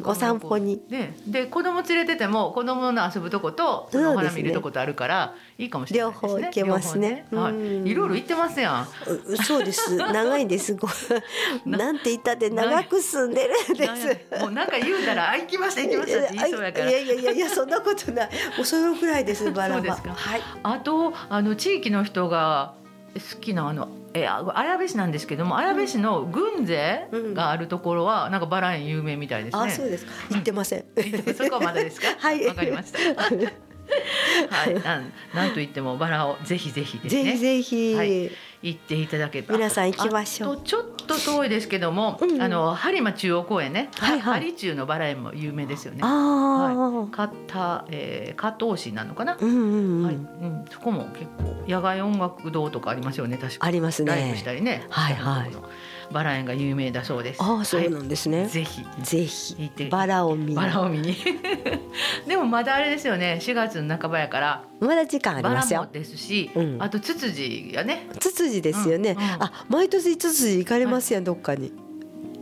[0.00, 0.02] ん。
[0.04, 0.82] お散歩に。
[0.88, 6.30] ね、で子供連れてても子供の遊ぶとことお花見るとことあるからいいかもしれないですね。
[6.30, 7.08] 両方行けますね。
[7.10, 7.90] ねうんはい。
[7.90, 8.88] いろいろ行ってますやん。
[9.26, 9.94] うそうです。
[9.98, 10.76] 長いんです。
[11.66, 13.86] なんて言ったって長く住んでるんで
[14.30, 14.40] す。
[14.40, 16.90] もうなんか言うたらあ行きました行きましたって言いそうやから。
[16.90, 18.30] いやいやいやいやそんなことない。
[18.56, 20.14] もうそのくらいです バラはそうですか。
[20.14, 20.42] はい。
[20.62, 22.74] あとあの地域の人が
[23.14, 29.62] 好きなあのえあ綾部市なんですけども綾部市の軍勢があるところはなんかバラ園有名みたいですね。
[29.64, 30.12] あそうですか。
[30.30, 30.84] 行ってません。
[31.36, 32.06] そこはまだですか？
[32.16, 32.46] はい。
[32.46, 32.98] わかりました。
[34.50, 37.24] はい、なんなんと言ってもバラをぜひぜひですね。
[37.24, 39.54] ぜひぜひ、はい行っていただければ。
[39.54, 43.88] 皆さん行きましょうちょっと遠いですけども、うんうんあの播磨中央公園ね。
[43.98, 46.00] はいはい播中のバラ園も有名ですよね。
[46.02, 49.36] ああ、加田、えー、加東市なのかな？
[49.40, 53.38] うんうんうん、はい、うん、そこも結構野外音楽堂とかありますよね。
[53.38, 54.86] 確かありますねライブしたりね。
[54.90, 55.50] はいはい
[56.12, 57.42] バラ園が有名だそうです。
[57.42, 58.48] ああそうなはんですね、い。
[58.48, 58.84] ぜひ。
[59.02, 59.56] ぜひ。
[59.58, 59.88] 行って。
[59.88, 60.54] バラを見に。
[60.54, 61.16] バラを見に。
[62.26, 63.38] でもまだあれですよね。
[63.42, 64.64] 4月の半ばやから。
[64.80, 65.86] まだ時間ありバますよ。
[65.92, 66.76] ですし、うん。
[66.82, 68.08] あとツツジがね。
[68.18, 69.42] ツツジですよね、うんうん。
[69.42, 71.66] あ毎年ツツジ行かれますやん、どっかに。
[71.66, 71.87] え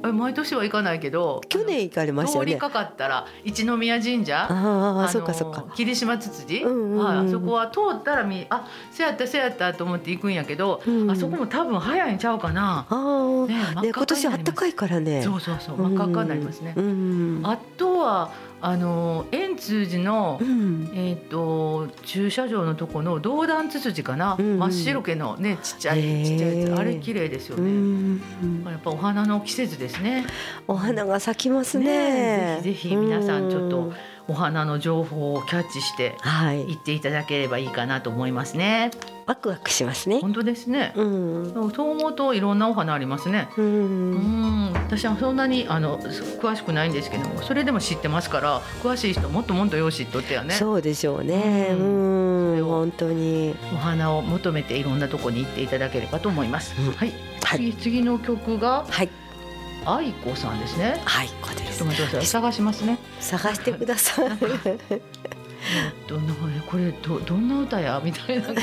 [0.03, 2.53] 毎年は行かないけど、去年行かれましたよね。
[2.53, 4.47] 通りかかったら一宮神社。
[4.49, 5.65] あそうかそうか。
[5.75, 11.11] 霧島ツツジ、うんうんうんはい、あそこは通ったらみあせやったせやったと思って行くんやけど、うん。
[11.11, 12.87] あそこも多分早いんちゃうかな。
[13.49, 15.23] ねね今年あったかいからね。
[15.23, 16.75] そうそうそう真っ赤っかになりますね。
[16.77, 17.41] うん。
[17.45, 20.91] あとはあの円通寺の、うん。
[20.95, 24.59] えっ、と駐車場のとこの銅弾ツツジかな、うんうん。
[24.59, 26.25] 真っ白けのねちっちゃいへー。
[26.25, 27.71] ちっちゃいやつあれ綺麗ですようね。
[27.71, 28.21] ん
[28.65, 30.27] やっぱお花の季節ですね。
[30.67, 31.85] お花が咲きますね。
[31.85, 33.95] ねえぜひぜひ皆さんちょっとうん
[34.29, 38.91] お花の情報をキャッチしてはい行っていただければいいかなと思いますね。
[39.27, 40.93] ワクワクしますね本当ですね。
[40.97, 43.49] うんそう思うといろんなお花ありますね。
[43.57, 50.55] ううんん、私はそんなにあの詳しくないんですけども、それでも知ってますから、詳しい人もっともっとよう知っとってやね。
[50.55, 56.75] そうでしょうねううんんそれを本当にお花を求めていろんなとこに行っていただければと思います。
[56.81, 57.13] うんはい。
[57.43, 59.09] はい次次の曲がはい
[59.87, 61.01] 愛子さんですね。
[61.05, 62.27] はいこれですちょっと待ってください。
[62.27, 62.99] 探しますね。
[63.21, 64.29] 探してください
[66.09, 66.35] どんな
[66.67, 68.61] これどどんな歌やみたいなのが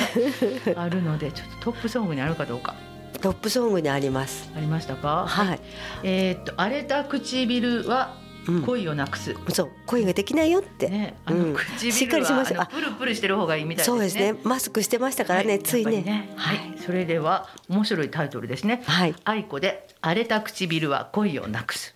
[0.83, 2.75] あるので、 ちょっとトップソングにあるかどうか
[3.21, 5.25] トップソングにありますありましたか？
[5.27, 5.59] はい
[6.03, 8.22] えーっと荒れた唇はうん
[8.65, 9.35] 恋をなくす。
[9.49, 10.89] そう恋ができないよって。
[10.89, 11.53] ね、あのうん。
[11.55, 13.85] 唇は、しっかりしましょプルプルしてる方がいいみたい。
[13.85, 14.35] そうですね。
[14.43, 16.33] マスクしてましたからねはいついね。
[16.35, 18.83] はい、それでは面白いタイトルですね。
[18.85, 19.15] はい。
[19.23, 21.95] 愛子で荒れた唇は恋をなくす。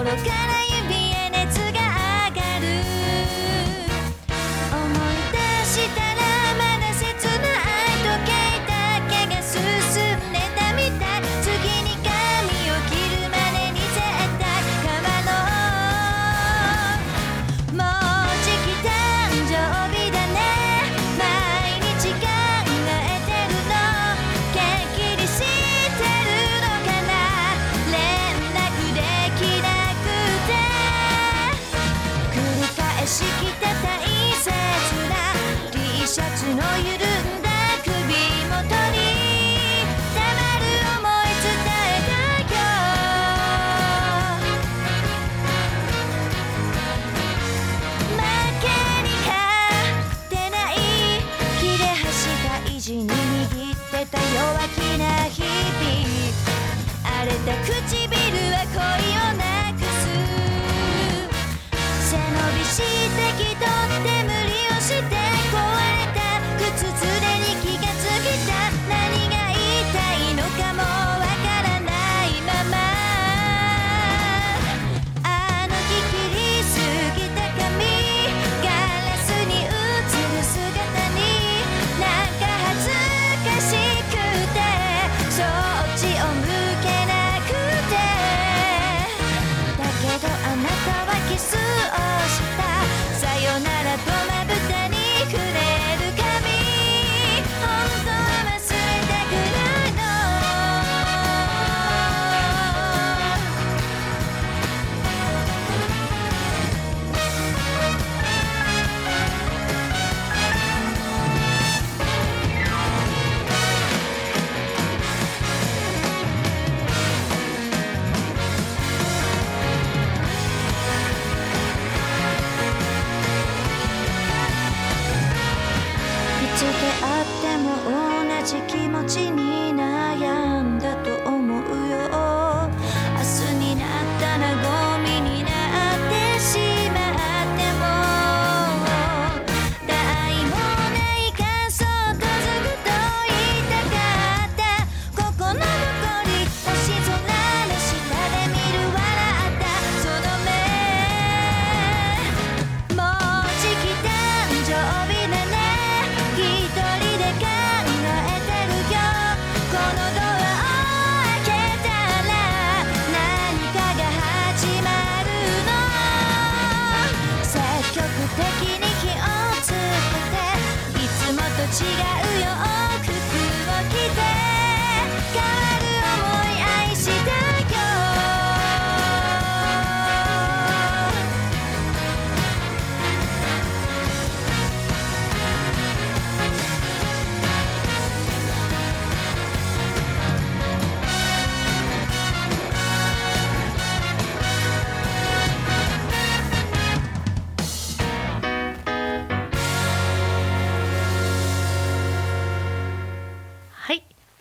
[0.00, 0.39] 心か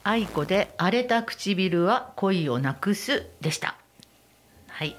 [0.09, 3.75] 愛子で荒れた唇は恋をなくすでした。
[4.67, 4.95] はい。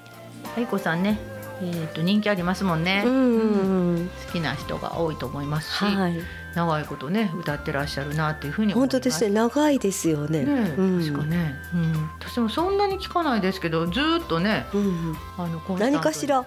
[0.55, 1.19] 愛子さんね
[1.61, 6.13] えー、と人気ありますもんね、うん好きな人が多いと思いますし、はい。
[6.55, 8.95] 長いことね歌ってらっしゃるなっていうふうに思います。
[8.95, 9.29] 本当ですね。
[9.31, 10.45] 長いですよね。
[10.45, 10.99] ねうん。
[11.01, 15.17] 確かね、うん、私もそんなに聞かないですけどずーっとねうんうん。
[15.37, 16.45] あの何かしら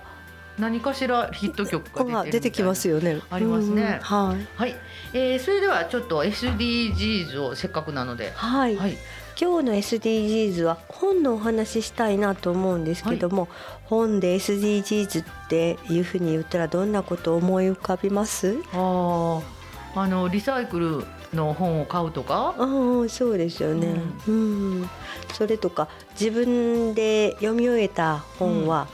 [0.59, 3.21] 何かしらヒット曲が出てきますよね。
[3.31, 3.83] ありますね。
[3.83, 3.99] うんうん。
[3.99, 4.47] はい。
[4.57, 4.77] はい、
[5.13, 8.33] えー、それではちょっと SDGs をせっかくなので。
[8.35, 8.77] はい。
[8.77, 8.97] はい。
[9.41, 13.49] 今日の SDGs は本のお話ししたいなと思うんですけども、
[13.87, 18.57] 本で SDGs っていうふうに言ったらどんなことを思い浮かびます？
[18.73, 19.43] あー。
[19.97, 21.05] あのリサイクル
[21.37, 22.55] の本を買うとか？
[22.57, 24.89] ああそうですよね、うん。
[25.33, 25.89] それとか
[26.19, 28.87] 自分で読み終えた本は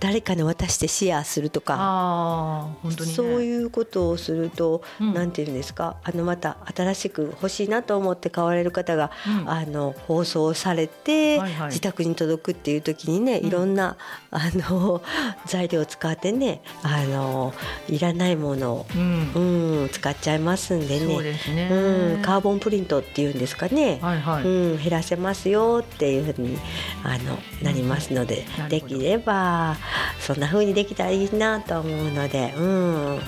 [0.00, 5.14] 誰かに渡してシェアするとか、本当に、ね、そういうことをすると、うん。
[5.14, 5.96] なんていうんですか？
[6.04, 9.50] あのまた新しく欲しいなと思って買われる方が、うん。
[9.50, 11.68] あの放送されて、はいはい。
[11.68, 13.46] 自宅に届くっていう時にねうん。
[13.46, 13.96] いろんな、
[14.30, 15.02] あの
[15.46, 17.52] 材料を使ってねあの
[17.88, 19.32] いらないものを、うん。
[19.34, 21.22] うん、使っちゃいますんでそうね。
[21.22, 26.58] ですね、うん、カーボンプリントっていうんですかね、はいはい、うん、減らせますよっていうふうに
[27.04, 29.76] あのなりますので、できれば
[30.20, 33.20] そんなふうにできたらいいなと思うので、うん、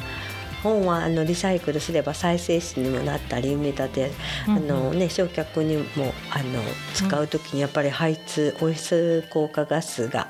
[0.62, 4.10] 本はあのリサイクルすれば再生紙にもなったり埋め立て、
[4.48, 6.62] うんあのね、焼却にもあの
[6.94, 10.28] 使う時にやっぱり排出温室効果ガスが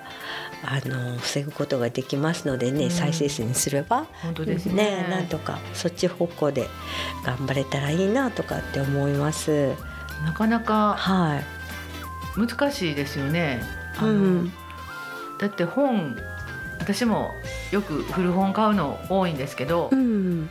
[0.63, 4.07] あの防ぐことができますのでね、うん再生紙にすれば。
[4.23, 6.69] 本当ですねなんとかそっち方向で
[7.25, 9.75] 頑張れたらいいなとかって思います。
[10.25, 11.61] なかなかはい。
[12.37, 13.61] 難しいですよね
[14.01, 14.53] うん
[15.41, 16.17] だって本
[16.79, 17.33] 私も
[17.71, 20.51] よく古本買うの多いんですけど、うん、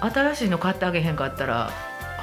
[0.00, 1.70] 新しいの買ってあげへんかったら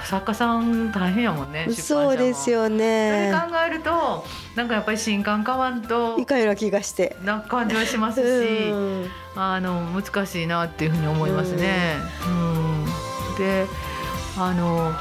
[0.05, 3.33] 作家さん大変やもんねそうですよそれね。
[3.33, 4.25] 考えると
[4.55, 7.17] なんかやっぱり新刊買わんといかような気がして。
[7.25, 11.97] な感じはしますし、うんあの難しいなっていうふうに思いますね。
[12.25, 12.85] うん、
[13.37, 13.65] で
[14.35, 14.91] あの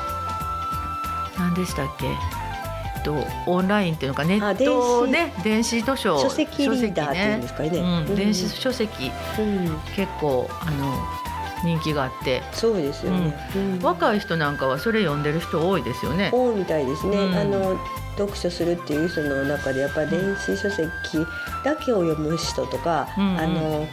[1.39, 2.07] 何でしたっけ？
[3.07, 7.69] とオンラインっていうのかネットね電子図書書籍リーダーっていうんですかね。
[8.09, 10.93] うん、電子書籍うん結構あの
[11.65, 13.35] 人気があってそうですよね。
[13.55, 16.31] うん若い人なんかはそれ読んでる人多いですよね。
[16.33, 17.17] 多いみたいですね。
[17.17, 17.79] うんあの
[18.19, 20.87] 読書するっていう人の中でやっぱり電子書籍
[21.63, 23.89] だけを読む人とか、うんうんあの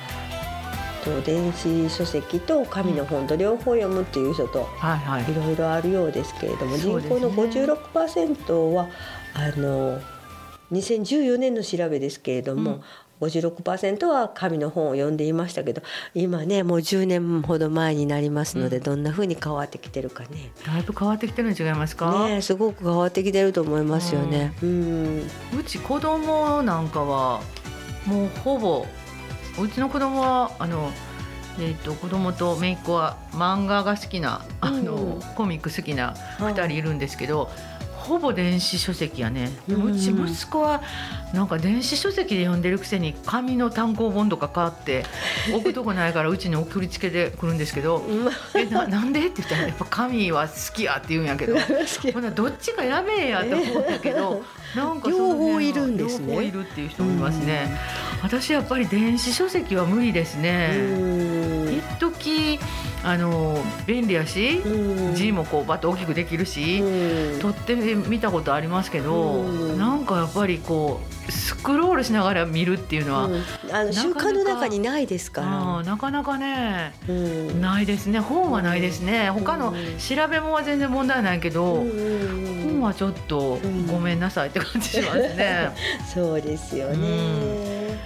[1.04, 8.88] と電子書籍と紙の本と両方読むっていう人とはいろいろあるようですけれども、人口の56%は
[9.34, 10.00] あの
[10.72, 12.82] 2014年の調べですけれども、
[13.22, 15.82] 56%は紙の本を読んでいましたけど
[16.14, 18.84] 今ねもう10年ほど前になりますので、うん。
[18.84, 20.52] どんな風に変わってきてるかね。
[20.66, 22.28] だいぶ変わってきてるん違いますか？
[22.28, 24.54] ねすごく変わってきてると思いますよね。
[24.62, 25.20] うん。
[25.58, 27.42] うち子供なんかは
[28.06, 28.86] もうほぼ
[29.60, 30.92] うちの子供はあの
[31.60, 36.54] えー、と子供と姪っ子は漫画が好きなあの、うんコミック好きなはい。
[36.54, 37.50] 2人いるんですけど、
[37.92, 40.82] ほぼ電子書籍やね、でもうんうち息子は
[41.34, 45.06] なんか電子書籍で読んでるくせに紙の単行本とか買って
[45.54, 51.56] 置くとこないからうちに送りつけてくるんですけどうん「えななんで?」って言ったら「やっぱ紙は好きや」って言うんやけど。
[52.14, 54.44] ほなどっちかやめえやと思ったけど、
[54.76, 56.28] 両方いるんですね。
[56.28, 57.78] 両方いるっていう人もいますね。
[58.22, 60.76] 私やっぱり電子書籍は無理ですうね。
[60.78, 62.60] ん一時
[63.04, 65.16] あの便利やし、うん。
[65.16, 67.40] 字もこうバッと大きくできるし、うん。
[67.40, 69.78] 撮ってみたことありますけど、うん。
[69.78, 73.44] なんかやっぱりこうスクロールしながら見るっていうのは、うん。
[73.72, 76.94] あの習慣の中にないですあかーなかなかね
[77.60, 78.20] ないですね。
[78.20, 79.30] 本はないですね。
[79.32, 82.64] 他のうん調べ物は全然問題ないけど、うん。
[82.64, 85.72] 本はちょっとうんごめんなさいって感じしますね。
[86.14, 87.98] そうですよね。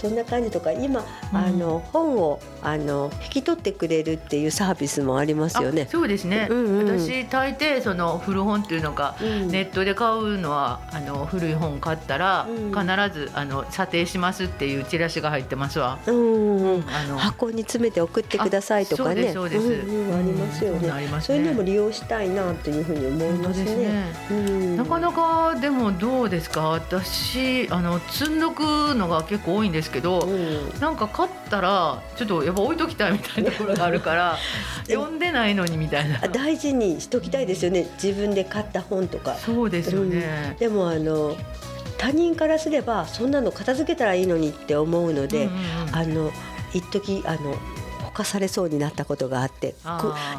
[0.00, 5.90] そんな感じとか今、うんあの本をあの引き取ってくれるっていうサービスもありますよねあ。
[5.90, 6.46] そうですね。
[6.50, 15.98] うんうん私大抵その古本っていうのか、うんネットで買うのはあの古い本買ったら、うん必ずあの査定しますっていうチラシが入ってますわ。
[16.06, 19.28] うんうんあの箱に詰めて送ってくださいとかね。
[19.30, 20.88] あそうですありますよね。
[20.88, 23.64] んありますねそういうのも利用したいなというふうに思いますね。
[23.64, 24.04] ですね。
[24.30, 26.68] うんなかなかでもどうですか？
[26.70, 30.20] 私あの積んどくのが結構多いんですけど。
[30.20, 34.38] うんなんか買ったらちょっとやっぱ置いときたいみたいなところがあるから
[34.86, 37.88] 読んでないのにみたいなあ大事にしときたいですよね。
[38.02, 39.34] 自分で買った本とか。
[39.34, 41.36] そうですよね、でもあの
[41.96, 45.58] 他人からすればそんなの片付けたらいいのにって思うので、うんうん
[45.88, 46.32] うんあの
[46.74, 47.58] 一時あの保
[48.18, 49.74] かされそうになったことがあって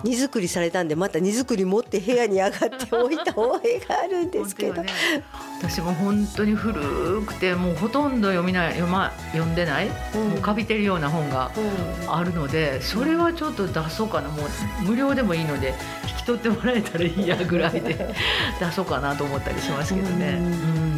[0.03, 4.89] 荷造りされたんでまた荷造り持って部屋に上がって置いた覚えがあるんですけど、ね。
[5.61, 10.29] 私も本当に古くてもうほとんど読みない読ま読んでない、うん。
[10.29, 11.51] もうかびてるような本が
[12.03, 12.13] うん。
[12.13, 14.29] あるのでそれはちょっと出そうかな。
[14.29, 14.49] もう
[14.83, 15.73] 無料でもいいので
[16.09, 18.13] 引き取ってもらえたらいいやぐらいで
[18.59, 20.45] 出そうかなと思ったりしますけどね、うん。
[20.45, 20.49] う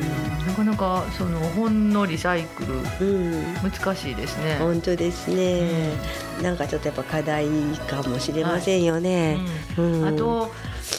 [0.08, 0.11] ん
[0.52, 2.74] なかなかその本のリサイクル
[3.08, 3.54] うん。
[3.64, 4.58] 難しいですね。
[4.60, 5.94] 本当ですね、
[6.42, 7.48] なんかちょっとやっぱ課題
[7.88, 9.40] かもしれませんよね、
[9.78, 10.02] うん。
[10.02, 10.08] うん。
[10.10, 10.52] あと、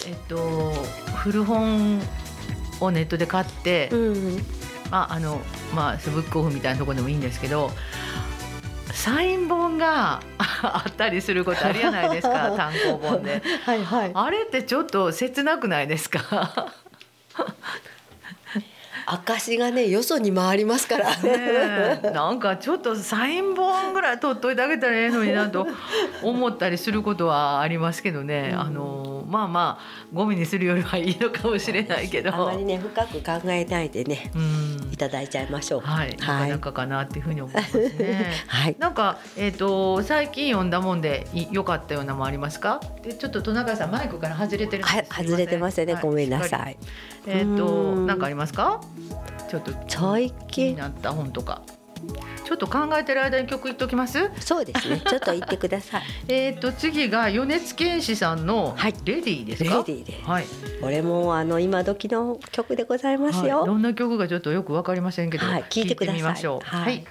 [0.06, 0.72] えっと、
[1.16, 2.00] 古本
[2.80, 4.38] をネットで買って、うん。
[4.90, 5.40] まああの
[5.74, 7.70] まあブックオフみたいなところでもいいんですけど
[8.92, 13.42] サイン本が あったりすることあるじゃないですか 単行本で。
[13.64, 14.10] はいはい。
[14.14, 16.72] あれってちょっと切なくないですか？
[19.06, 21.18] 証がねよそに回りますから、ね
[22.04, 22.10] え。
[22.12, 25.66] なんかちょっとサイン本ぐらい取っといてあげたらええのになと
[26.22, 32.34] 思ったりすることはありますけどね、あのまあまあゴミにするよりはいいのかもしれないけど。
[32.34, 34.90] あまりね深く考えないでねうん。
[34.92, 35.80] いただいちゃいましょう。
[35.80, 38.26] はい、なかなかかなっていうふうに思いますね。
[38.46, 38.76] はい。
[38.78, 42.80] なんか、えっ、と、最近読んだもんで、い良かったようなもありますか？
[43.02, 44.84] で、ちょっと、戸中さん、マイクから外れてる。
[44.84, 46.58] はい外れてますよね、ごめんなさ。
[46.58, 46.76] はい
[47.26, 48.06] えっ、と、うん。
[48.06, 48.80] なんかありますか？
[49.48, 51.62] ちょっと最近なった本とか。
[52.44, 54.18] ちょっと考えてる間に曲言っときます？
[54.40, 55.00] そうですね。
[55.06, 56.02] ちょっと言ってください。
[56.28, 58.94] えっ、と、次が米津玄師さんのはい。
[59.04, 59.80] レディーですレデか。
[59.82, 60.44] ィーではい、
[60.80, 65.64] これもあの今時の曲でございますはい、よ、どんな曲がちょっとよくわかりませんけど、はい。
[65.70, 66.20] 聞いてください。
[66.20, 66.66] みましょう。
[66.66, 66.82] はい。
[66.82, 67.04] はい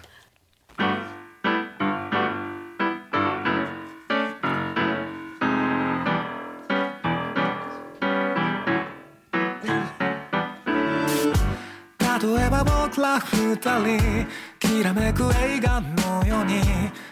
[13.51, 14.27] 二人
[14.59, 16.61] きらめく映画のように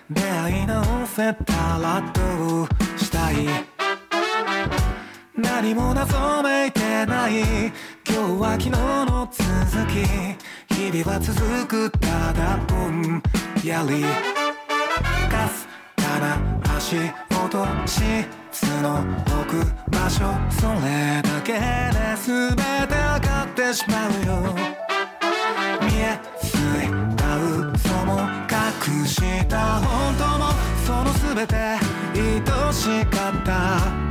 [0.09, 2.67] 出会い直せたらどう
[2.97, 3.45] したい。
[5.35, 7.73] 何も謎めいてない今
[8.07, 10.05] 日は昨日の続き。
[10.75, 13.21] 日々は続くただぼん
[13.61, 14.03] やり。
[15.29, 15.67] かす
[15.97, 16.37] かな
[16.77, 19.03] 足音質の
[19.41, 20.23] 置く場所。
[20.49, 21.59] それだけで
[22.15, 24.88] 全てわかってしまうよ。
[26.01, 28.19] えすいた嘘も
[28.49, 30.51] 隠した本当も
[30.85, 34.08] その全て愛しかった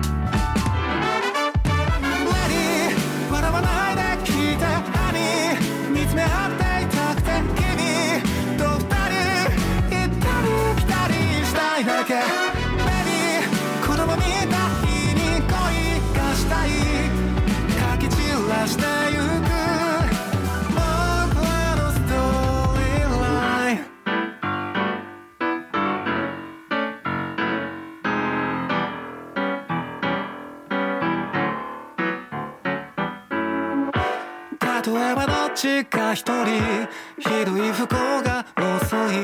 [34.96, 39.16] えばどっちか一人ひどい不幸が遅い。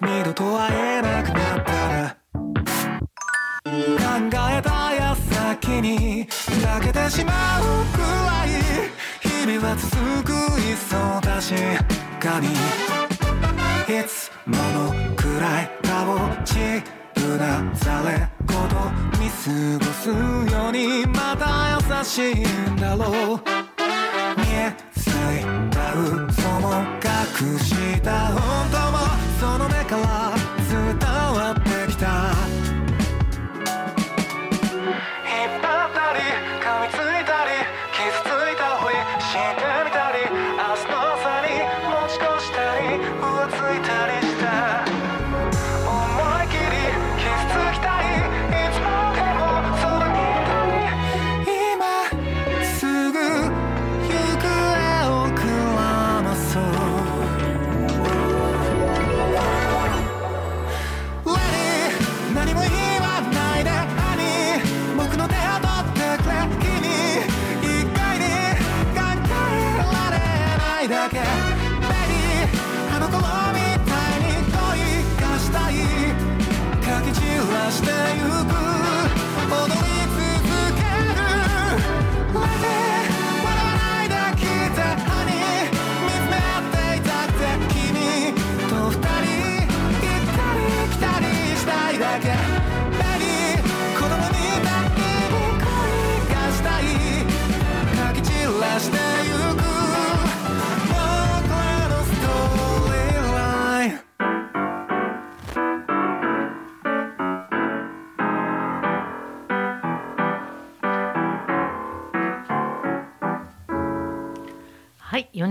[0.00, 2.16] 二度と会えなくなったら。
[3.64, 3.70] 考
[4.50, 6.28] えた矢先に
[6.62, 8.48] 泣けてしまうくらい。
[9.20, 12.02] 日々は続く忙し。
[12.22, 16.54] かにいつものくらい顔ち
[17.16, 18.56] うなざれ言
[19.18, 23.40] 見過ごすようにまた優しいんだろう。
[24.38, 24.72] 見え
[25.38, 28.98] いた嘘も隠した本当も
[29.40, 30.34] その目から
[30.68, 31.61] 伝わった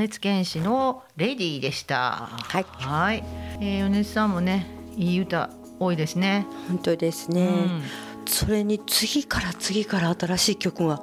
[0.01, 2.29] はい、米津玄師のレディーでした。
[2.31, 2.65] はい。
[2.71, 3.23] はい、
[3.59, 6.47] えー、米津さんもね、いい歌多いですね。
[6.67, 7.83] 本当ですね、うん。
[8.25, 10.97] それに次から次から新しい曲が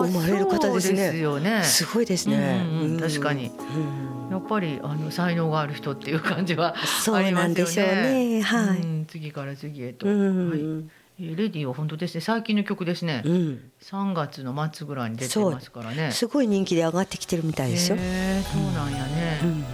[0.00, 1.10] 生まれる方ですね。
[1.10, 1.62] すよね。
[1.64, 3.00] すごいですね、うんうんうん。
[3.00, 3.48] 確かに。
[3.48, 4.30] うん。
[4.30, 7.48] やっぱりあの才能がある人っていう感じはそうありますよね。
[7.48, 8.42] なんでしょうね。
[8.42, 8.78] はい。
[8.78, 10.08] うん次から次へと。
[10.08, 10.50] うん。
[10.50, 12.20] はいえーレディーは本当ですね。
[12.20, 13.22] 最近の曲ですね。
[13.24, 16.10] うん3月の末ぐらいに出てますからね。
[16.10, 19.40] すごい人気で上がってきてるみたいですよ、へーそうなんやね。
[19.42, 19.64] うんうん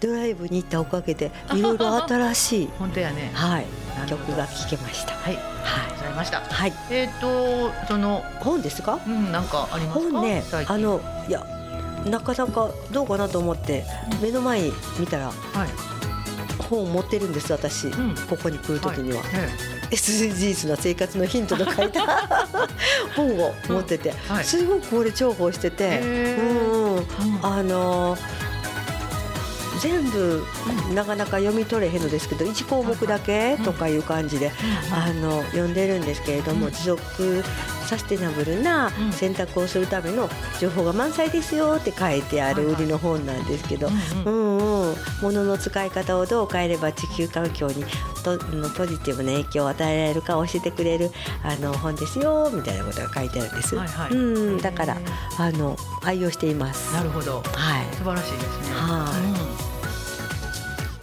[0.00, 3.30] ドライブに行ったおかげでいろいろ新しい 本当やね。
[3.34, 3.66] はい
[4.06, 5.42] 曲が聴けましたはい、ありが
[5.88, 6.40] とうございました。
[6.40, 9.00] はいえっ、とその本ですか？
[9.06, 10.12] うんなんかありますか？
[10.12, 11.44] 本ねあのいや
[12.06, 13.84] なかなかどうかなと思って
[14.20, 15.93] 目の前に見たらはい。
[16.58, 18.14] 本を持ってるんです私、ん。
[18.28, 19.30] ここに来る時には、はい。
[19.90, 22.48] え SDGs な生活のヒントの書いた
[23.14, 24.34] 本を持ってて、うん。
[24.36, 24.44] はい。
[24.44, 27.06] すごくこれ重宝してて、うんうん。
[27.42, 28.16] あの
[29.80, 30.44] 全部
[30.94, 34.52] なかなか読み取れへんのですけど1項目だけとかいう感じで、
[34.92, 36.72] あの読んでるんですけれども、うん。
[36.72, 37.44] 持続
[37.86, 39.12] サステナブルなうん。
[39.12, 40.28] 選択をするための
[40.60, 44.58] 情報が満載ですよって書いてある売りの本なんですけど、うんうん。
[44.58, 47.84] うんうん、物の使い方をどう変えれば地球環境に
[48.24, 51.10] とのポジティブな影響を与えられるか教えてくれる
[51.42, 53.76] あの本ですよみたいなことが書いてあるんです。
[53.76, 54.10] はいはい。
[54.12, 54.98] うん、だからへ
[55.38, 56.94] あの愛用しています。
[56.94, 57.42] なるほど。
[57.42, 57.94] はい。
[57.96, 58.74] 素晴らしいですね。
[58.74, 59.43] はい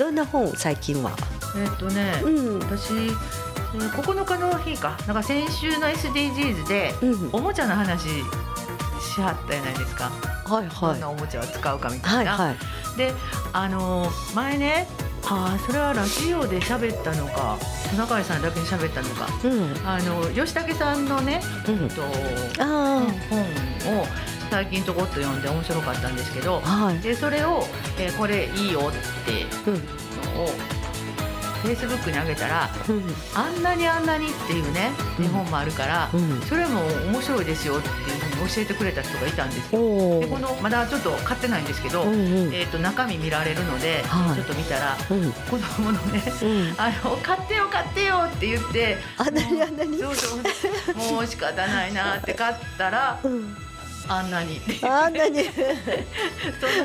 [0.02, 1.12] どんな本最近は？
[1.56, 2.60] うんえっ、とね、うん。
[2.60, 7.30] 私、えー9日の日か、なんか先週の SDGs でうん。
[7.34, 10.06] おもちゃの話しはったじゃないですか。
[10.46, 10.98] はいどはい。
[10.98, 12.32] んなおもちゃを使うかみたな。
[12.32, 12.56] はいいは
[12.96, 12.98] い。
[12.98, 13.14] で、
[13.54, 14.88] あのー前ね、
[15.28, 17.58] あーそれはラジオで喋ったのか、
[17.92, 19.28] トナカイさんだけに喋ったのか。
[19.44, 19.88] うん。
[19.88, 21.94] あの吉武さんのね、うんえっ。
[21.94, 22.02] と
[22.64, 24.08] あ本を
[24.52, 26.86] 最近ちょこっと読んで面白かったんですけどあ。
[26.88, 27.00] はい。
[27.00, 27.64] でそれを、
[27.98, 28.92] えーこれいいよっ
[29.26, 29.46] て。
[30.36, 30.48] のを
[31.62, 33.04] フェイスブックに上げたらうん。
[33.36, 36.42] あんなにあんなにっていうねうん日本もあるから、うん。
[36.42, 36.82] それも
[37.12, 40.20] 面白いですよっていうふうに教えてくれた人がいたんですよ。
[40.20, 42.54] でこのまだちょっと買ってないんですけど、うんうん。
[42.54, 45.32] えー、と中身見られるので、はいちょっと見たらうん。
[45.32, 46.76] 子供のねうん。
[46.78, 49.98] あの買ってよ買ってよって言ってあんなにあんなに？
[50.00, 53.56] そうそうもう仕方ないなって買ったらうん。
[54.08, 55.44] あんなにあんなに。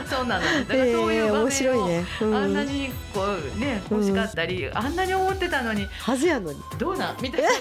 [0.06, 2.06] そそうなのだからそういう場面を、面白いね。
[2.20, 3.22] うんあんなにこ
[3.56, 6.60] うね欲しかったり、あんなに思ってたのにはずやのに。
[6.78, 7.56] どうなんみたいなこ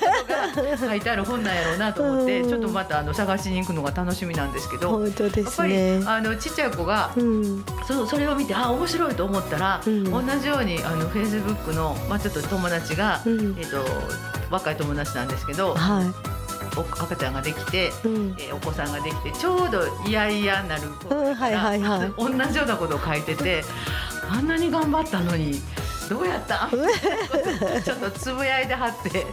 [0.56, 4.90] とが書いてある本なんやろうなと思って、うんちょっとまたあの探しに行くのが楽しみなんですけど。
[4.90, 6.04] 本当でやっぱり、すね。
[6.06, 7.66] あのちっちゃい子がうん。
[7.88, 13.86] そそれを見てあ面白いと思ったら、うん同じようにあのフェイスブックの、まあ、ちょっと友達が、うんえっと
[14.50, 16.35] 若い友達なんですけどはお
[16.82, 17.90] 赤ちゃんができて、い。
[18.08, 18.36] うん。
[18.40, 21.56] えーお子さんができてちょうど嫌々なる子うんはい
[22.18, 23.64] 同じようなことを書いてて
[24.30, 25.62] あんなに頑張ったのに
[26.10, 26.68] どうやった？
[26.68, 26.70] ん
[27.84, 29.26] ちょっとつぶやいてはって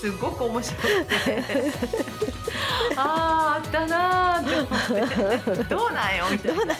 [0.00, 0.82] すごく面白く
[1.24, 1.42] て。
[2.96, 5.64] あーあったなーって思って。
[5.74, 6.74] どうなんよみたいな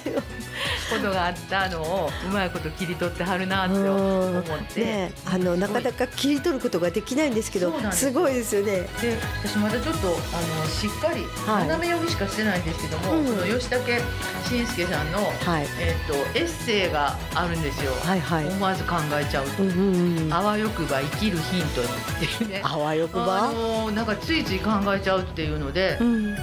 [0.91, 4.43] ことがあったのをうまいこと切り取ってはるなって思っ
[4.75, 4.85] て。
[4.85, 8.89] ね、あのなかなか切り取ることができないんですけどすごいですよね。
[9.01, 14.01] で私まだちょっとあのしっかりはい斜め読みしかしてないんですけども、うんその吉武
[14.45, 18.47] 慎介さんの、はいえっとエッセイがあるんですよ、はいはい。
[18.49, 20.33] 思わず考えちゃう、うんうんうん。
[20.33, 23.49] あわよくば生きるヒントにっていうね あわよくあば。
[23.53, 26.35] のなんかついつい考えちゃうっていうのでう、ん。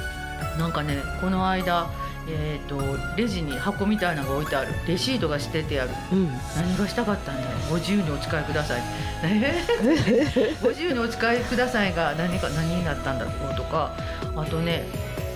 [0.57, 1.87] なんかねこの間
[2.29, 2.77] えー、と
[3.15, 4.73] レジに箱みたいなのが置いてある。
[4.87, 5.91] レシートが捨ててある。
[6.11, 6.29] うん。
[6.55, 7.47] 何がしたかったんだよ。
[7.69, 8.81] ご自由にお使いください。
[9.23, 10.61] えー？
[10.61, 13.93] ご自由にお使いくださいが何か何になったんだろうとか。
[14.35, 14.85] あとね、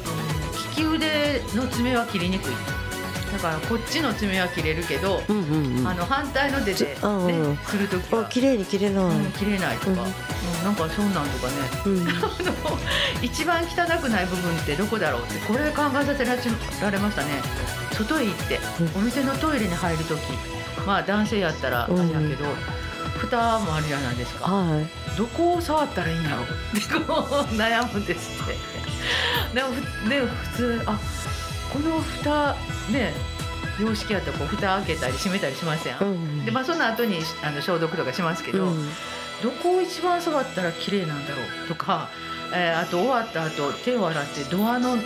[0.06, 2.54] うん、利き腕の爪は切りにくい
[3.32, 5.88] だからこっちの爪は切れるけど、うんうんうん。
[5.88, 7.58] あの反対の手で、ねつうんうん。
[7.58, 9.04] する時はあ綺麗に切れない。
[9.06, 9.98] うん、切れないとか、うん。
[10.00, 10.06] うん
[10.64, 11.54] なんかそんなんとかね。
[11.86, 12.08] うん。
[12.10, 12.80] あの
[13.22, 16.26] 一番汚くない部分ってどこだろうってこれ考えさせ
[16.82, 17.42] られましたね。
[17.94, 19.02] 外へ行って、うん。
[19.02, 20.20] お店のトイレに入る時
[20.86, 22.46] まあ男性やったらあれやけど、
[23.18, 24.46] 蓋もあるじゃないですか。
[24.46, 24.86] は
[25.18, 28.82] どこを触ったらいいんやろってこう悩むんですって。
[29.54, 29.70] でも
[30.04, 31.00] ふで普通あ
[31.74, 32.56] この蓋
[32.92, 33.14] ね
[33.80, 35.98] 洋式やったらこう蓋開けたり閉めたりしません、い。
[36.00, 36.46] うん。
[36.46, 38.90] でまあその後にあの消毒とかしますけど、うん。
[39.42, 42.10] どこを一番触ったら綺麗なんだろうとか、
[42.54, 45.02] えーあと終わった後手を洗ってドアのど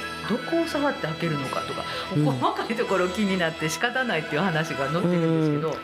[0.50, 1.84] こを触って開けるのかとか、
[2.18, 5.78] うん細かいところ気になって仕方ないっていう話が載ってるんですけど、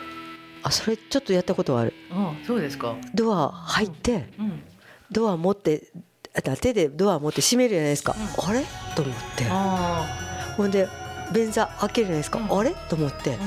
[0.63, 1.93] あそれちょっとやったことある。
[2.11, 4.63] うんそうですか、ドア入ってうん、
[5.11, 5.91] ドア持って
[6.35, 8.13] あ手でドア持って閉めるじゃないですか。
[8.13, 8.15] う
[8.49, 8.65] あれ？
[8.95, 10.30] と思って。
[10.51, 10.87] あほんで
[11.31, 12.59] 便座開けるじゃないですか、うん。
[12.59, 12.75] あれ？
[12.89, 13.37] と思って。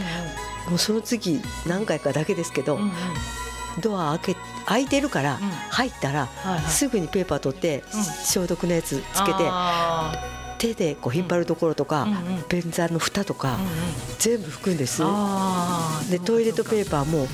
[0.68, 2.90] もうその次何回かだけですけど、うんうん。
[3.80, 5.40] ドア開け開いてるから、うん。
[5.40, 6.62] 入ったら、はいはい。
[6.70, 8.02] すぐにペーパー取って、うん。
[8.02, 9.36] 消毒のやつつけて。
[9.40, 10.12] あ
[10.64, 12.08] 手でこう引っ張るところとか、
[12.48, 13.58] 便座の蓋とか、
[14.18, 15.02] 全部拭くんです。
[16.10, 17.26] でトイレットペーパーも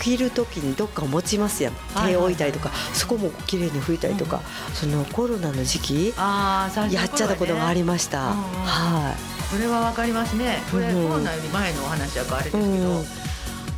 [0.00, 1.74] 着るときにどっか持ちますやん。
[2.06, 4.40] 手を置いたりとか、そこも綺麗に拭いたりとか、
[4.72, 6.70] そのコロナの時期や
[7.04, 8.32] っちゃったことがありました。
[8.32, 9.54] はい。
[9.54, 10.62] それは分かりますね。
[10.70, 12.70] これ、うん、コロナより前のお話やかあれですけど、う
[13.00, 13.04] ん、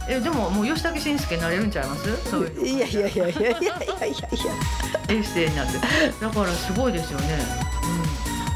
[0.08, 2.30] えでももう吉武慎介なれるんちゃいます？
[2.30, 2.66] そういう。
[2.66, 3.68] いやいやいやいやいやいやいや。
[5.08, 5.78] エッセイになって。
[6.20, 7.38] だからすごいですよね、
[7.84, 7.99] うん。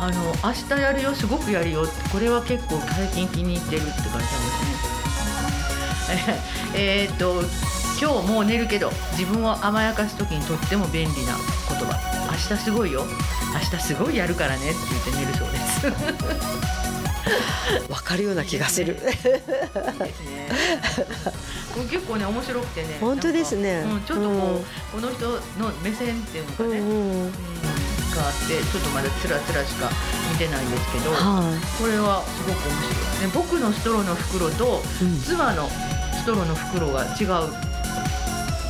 [0.05, 4.20] あの明日やるよすごくやるよこれは結構最近気に入ってるって書いてあるん
[6.11, 6.40] ですね。
[6.76, 7.42] えーっと
[7.98, 11.32] 今日もう寝るけど自分を甘やかす時にとっても便利な
[11.70, 11.98] 言葉。
[12.32, 13.07] 明日すごいよ。
[13.55, 15.86] 明日すごいやるからねって言って寝るそうです。
[17.88, 18.94] わかるような気がする。
[18.94, 19.38] いいですね。
[21.72, 22.98] こ れ結構ね面白くてね。
[23.00, 23.86] 本当ですね。
[23.86, 24.32] うん、ちょっとこう、
[24.98, 25.02] うん。
[25.02, 26.86] この人の目線っていうのかうんね、うん。
[26.88, 27.32] うん、
[28.14, 29.90] があってちょっとまだつらつらしか
[30.32, 31.42] 見てないんですけど、は
[31.78, 33.26] これはすごく面白い。
[33.26, 37.73] ね僕のストローの袋とい、うん妻のストローの袋が違う。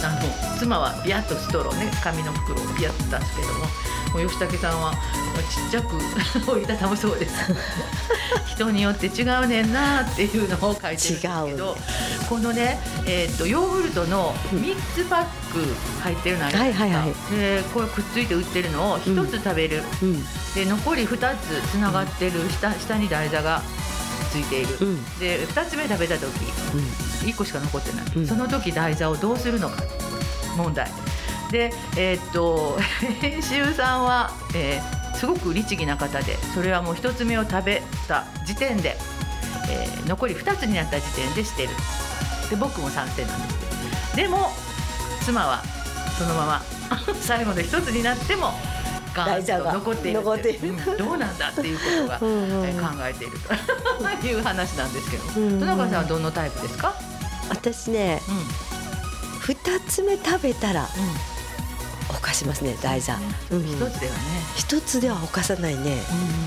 [0.05, 3.61] あの妻はビヤッとストローね紙の袋をビヤッと出すけども
[4.15, 4.93] もう吉武さんは
[5.51, 5.97] ちっちゃく
[6.53, 7.35] 折りたたむそうです。
[8.47, 11.77] 人によって違うねんなっていうのを書いてるんですけど
[12.29, 20.25] このね、えー、とヨーグルトの3つパック入ってるのあるじゃないですか、はいはいはでこれくっついて売ってるのを1つ食べる、うん。
[20.55, 23.61] で残り2つつながってる下下に台座が
[24.31, 25.05] ついている、うん。
[25.19, 26.27] で2つ目食べた時。
[26.75, 28.27] うん1個しか残ってない、うん。
[28.27, 29.83] その時台座をどうするのか
[30.57, 30.91] 問題。
[31.51, 32.79] でえーっと
[33.21, 38.97] 編集さんは、えーすごく律儀な方でそれはもう1つ目を食べた時点で、
[39.71, 41.69] えー残り2つになった時点で捨てる。
[42.51, 43.59] で僕も賛成なんです
[44.17, 44.29] けど。
[44.29, 44.53] でも
[45.25, 45.63] 妻は
[46.19, 46.63] そのまま
[47.23, 48.53] 最後の1つになっても
[49.15, 50.69] ガーンと残っている残っている。
[50.71, 50.99] うん。
[50.99, 53.39] どうなんだっていうことが、 うん考えている
[54.21, 55.25] という話なんですけど。
[55.37, 56.95] うんうん戸中さんはどのタイプですか、
[57.51, 58.65] 私ねうん。
[59.41, 60.89] 二つ目食べたら
[62.09, 63.19] 犯しますね台座、
[63.51, 63.63] うん。
[63.63, 64.19] 一つではね、
[64.57, 65.99] 一つでは犯さないね。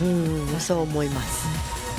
[0.02, 0.06] う
[0.56, 1.48] ん、そう思います。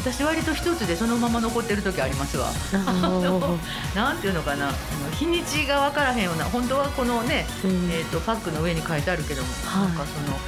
[0.01, 2.51] 私割と一つでそのまま残ってる時ありますわ。
[3.95, 4.73] なんていうのかな。
[5.13, 7.91] 日にちが分からへんような本当はこのね、うん。
[7.93, 9.89] えー、とパックの上に書いてあるけども、はい。
[9.89, 10.41] なんかそのこ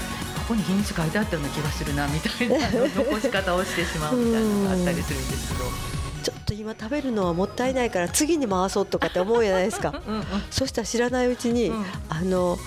[0.48, 2.56] こに日にち書いてあったような気がするなみたいな
[2.96, 5.99] 残し方をしてしまうみたいなのがあったりするんですけど。
[6.22, 10.02] ちょっと今食べるのはもったいないから次に回そうとかって思うじゃないですか。
[10.06, 11.84] うんうんそしたら知らないうちに、うん。
[12.08, 12.58] あの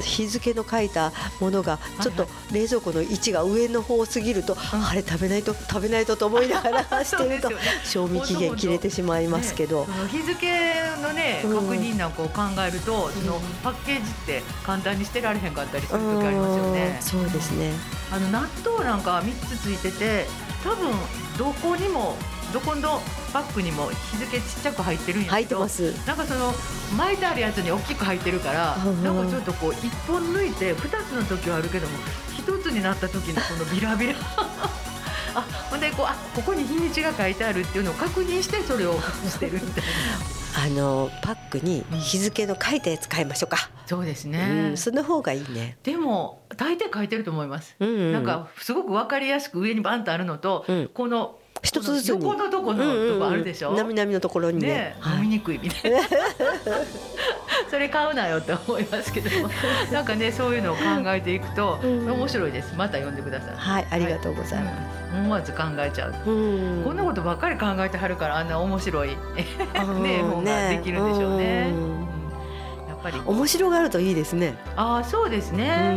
[0.00, 4.56] 日付の書いたものがちょっと冷蔵庫の位置が上の方すぎると、ん。
[4.58, 7.56] あれ食べないと食べないとと思いながらしてるとね。
[7.84, 9.86] 賞味期限切れてしまいますけど。
[9.86, 10.46] ね、日付
[11.02, 11.54] のねうん。
[11.68, 16.98] 確認なんかを考えると、そのパッケージって簡単に捨てられへんかったりする時ありますよね。
[16.98, 17.02] うん。
[17.02, 17.72] そうですね。
[18.10, 20.26] あの納豆なんかは3つついてて
[20.64, 20.92] 多分
[21.38, 22.16] どこにも
[22.52, 23.00] どこの
[23.32, 26.06] パックにも日付ちっちゃく入ってるんや入けどってます。
[26.06, 26.52] なんかその
[26.96, 29.02] 巻いてあるやつに大きく入ってるからうん。
[29.04, 31.96] なんかちょっとこう1本抜いて2つの時はあるけども
[32.36, 34.14] 1つになった時のこのビラビラ。
[35.32, 38.94] あほんでこうあここに日にちが書いてあるっていうのを確認してそれを
[39.28, 39.90] してるみたいな。
[40.52, 47.76] あのパックに日付の書いたやつ買いましょうか、そうですうねん、その方がいいね、でも大抵書いてると思います。
[47.78, 48.12] うんうん。
[48.12, 50.90] なんかすごくわかりやすく上にバンとあるのと、うん。
[50.92, 52.22] この一つずつに。
[52.22, 52.84] この横のとこの
[53.14, 54.68] とこあるでしょ、なみなみのところにね。
[54.68, 55.16] ね、はい。
[55.16, 55.98] 飲みにくいみたいな。
[57.70, 59.50] それ買うなよって思いますけども。
[59.92, 62.10] なんかねそういうのを考えていくとうん。
[62.10, 62.74] 面白いです。
[62.76, 63.54] また読んでください。
[63.56, 64.74] はいありがとうございます、
[65.10, 65.20] す、うん。
[65.24, 66.84] 思わず考えちゃう、うん。
[66.84, 69.46] こんなことばっかり考えてはるからあんな面白い ね
[69.76, 72.09] うん本ができるんでしょうね
[73.02, 73.20] ぱり。
[73.24, 74.56] 面白があるといいですね。
[74.76, 75.96] ああそうですね、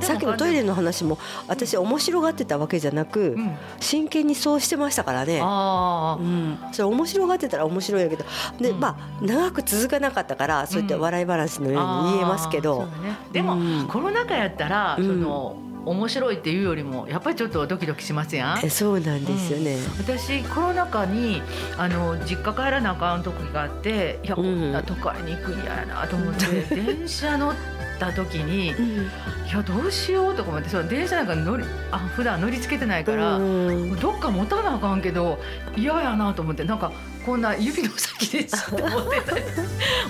[0.00, 3.56] さっきのトイレの話も私面白がってたわけじゃなく、うん。
[3.80, 5.40] 真剣にそうしてましたからね。
[5.42, 8.24] ああうん、それ面白がってたら面白いやけど。
[8.60, 8.80] で、うん。
[8.80, 13.16] まあ長く続かなかったからそういった笑い話のように言えますけど、ね。
[13.32, 13.88] でも、うん。
[13.88, 15.06] コロナ禍やったら、うん。
[15.06, 15.56] その
[15.86, 18.64] 面白いっていうよりもやっぱりちょっとドキドキしますやん。
[18.64, 19.76] えそうなんですよね。
[19.98, 21.42] 私コロナ禍に
[21.76, 24.70] あの実家帰らなあかん時があっていやこうん。
[24.70, 27.54] んな都会に行くんやなと思って、電車乗っ
[27.94, 29.04] った時に、い うん。
[29.52, 33.96] やどうしようとか思ってその電車なんか乗りあ普段乗りつけてないから、うん。
[34.00, 35.38] どっか持たなあかんけど
[35.76, 36.92] 嫌やなと思ってなんか
[37.24, 39.44] こんな指の先でちょっと持ってたり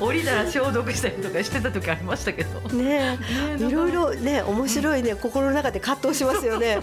[0.01, 2.61] 降りたら消毒したりとかしてた時ありましたけど。
[2.71, 3.19] ね
[3.57, 6.81] いろいろね面白いね心の中で葛藤しますよね。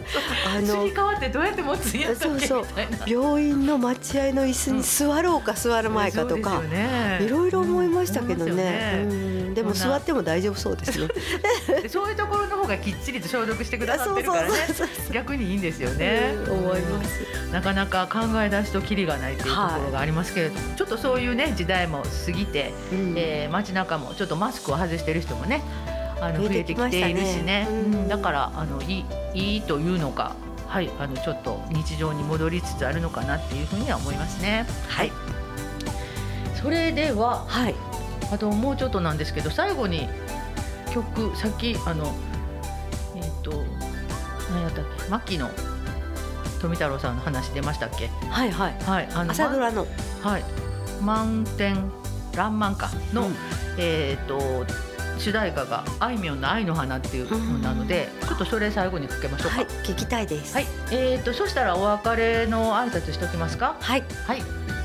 [0.47, 2.65] あ切のり替わってどうやって持つんやそうそう。
[3.05, 6.61] 病院の待合の椅子に座ろうか座る前かとか
[7.19, 8.51] いろいろ思いましたけどうん。
[8.51, 9.03] 思いますよね。
[9.03, 9.13] う
[9.51, 9.53] ん。
[9.53, 11.07] でも座っても大丈夫そうですね。
[11.83, 14.53] でそういうところの方がきっちりと消毒してくださってるからね。
[15.11, 16.53] 逆にいいんですよね、うん。
[16.53, 17.19] 思います。
[17.51, 23.13] なかなか考え出すとキリがないというところがありますけれど、ちょっとそういうね時代も過ぎて、うん。
[23.17, 25.61] えー街中もちょっとマスクを外してる人もね
[26.21, 27.67] あの増増えてきえているしね。
[27.69, 27.75] うん。
[27.75, 30.35] うんだからあのいいいいというのか
[30.67, 34.65] はいあのちょっと日常に戻りつつあるのかなっていうふうには思いますね。
[34.87, 35.11] はい。
[36.61, 37.75] それでははい。
[38.31, 40.07] あともうちょっとなんですけど最後に
[40.93, 42.13] 曲さっきあの
[43.15, 43.51] えっ、と
[44.51, 45.49] 何やったっけ牧野
[46.61, 48.07] 富太郎さんの話出ましたっけ？
[48.29, 48.75] はいはい。
[48.83, 49.87] はいあの朝ドラの。
[50.23, 50.43] まはい
[51.01, 51.91] 満天
[52.35, 52.89] らんまんか？
[53.13, 53.35] の、うん
[53.77, 54.65] えっ、と
[55.17, 59.57] 主題歌があいみょんの愛の花っていうのなので、ちょっとそれ最後にかけましょうか。
[59.57, 60.53] はい聞きたいです。
[60.55, 63.75] はい、えっ、とそしたらお別れの挨拶しておきますか？
[63.79, 64.03] はい。
[64.27, 64.41] はい。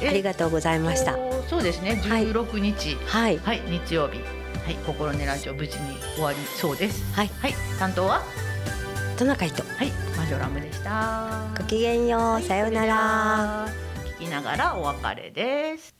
[0.08, 1.14] ありがとうございました。
[1.14, 1.96] とそうですね。
[1.96, 2.96] はい16日。
[3.06, 3.38] はい。
[3.38, 4.20] はい、日曜日。
[4.64, 7.14] はい、心根ラジオ無事に終わりそうです。
[7.14, 7.30] はい。
[7.40, 8.22] はい、担当は？
[9.16, 9.62] トナカイと。
[9.62, 11.48] はい、マジョラムでした。
[11.56, 12.42] ごきげんよう。
[12.42, 13.66] さようなら。
[14.18, 15.94] 聞きながらお別れです。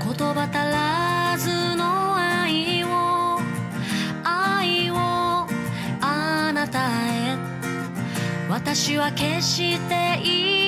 [0.00, 3.38] 言葉足らずの愛を
[4.24, 4.96] 愛を
[6.00, 7.36] あなたへ
[8.48, 10.67] 私は決して今を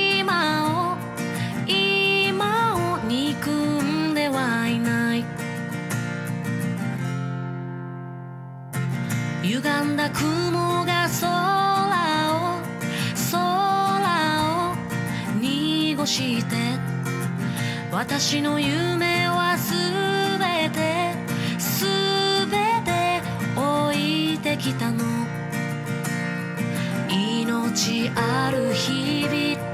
[9.43, 11.29] 歪んだ雲が空
[12.35, 12.61] を
[13.33, 13.39] 空
[14.73, 16.57] を濁して
[17.91, 19.73] 私の夢はす
[20.39, 21.15] べて
[21.59, 21.87] す
[22.47, 23.23] べて
[23.57, 25.05] 置いてきたの。
[27.09, 29.71] 命ある日々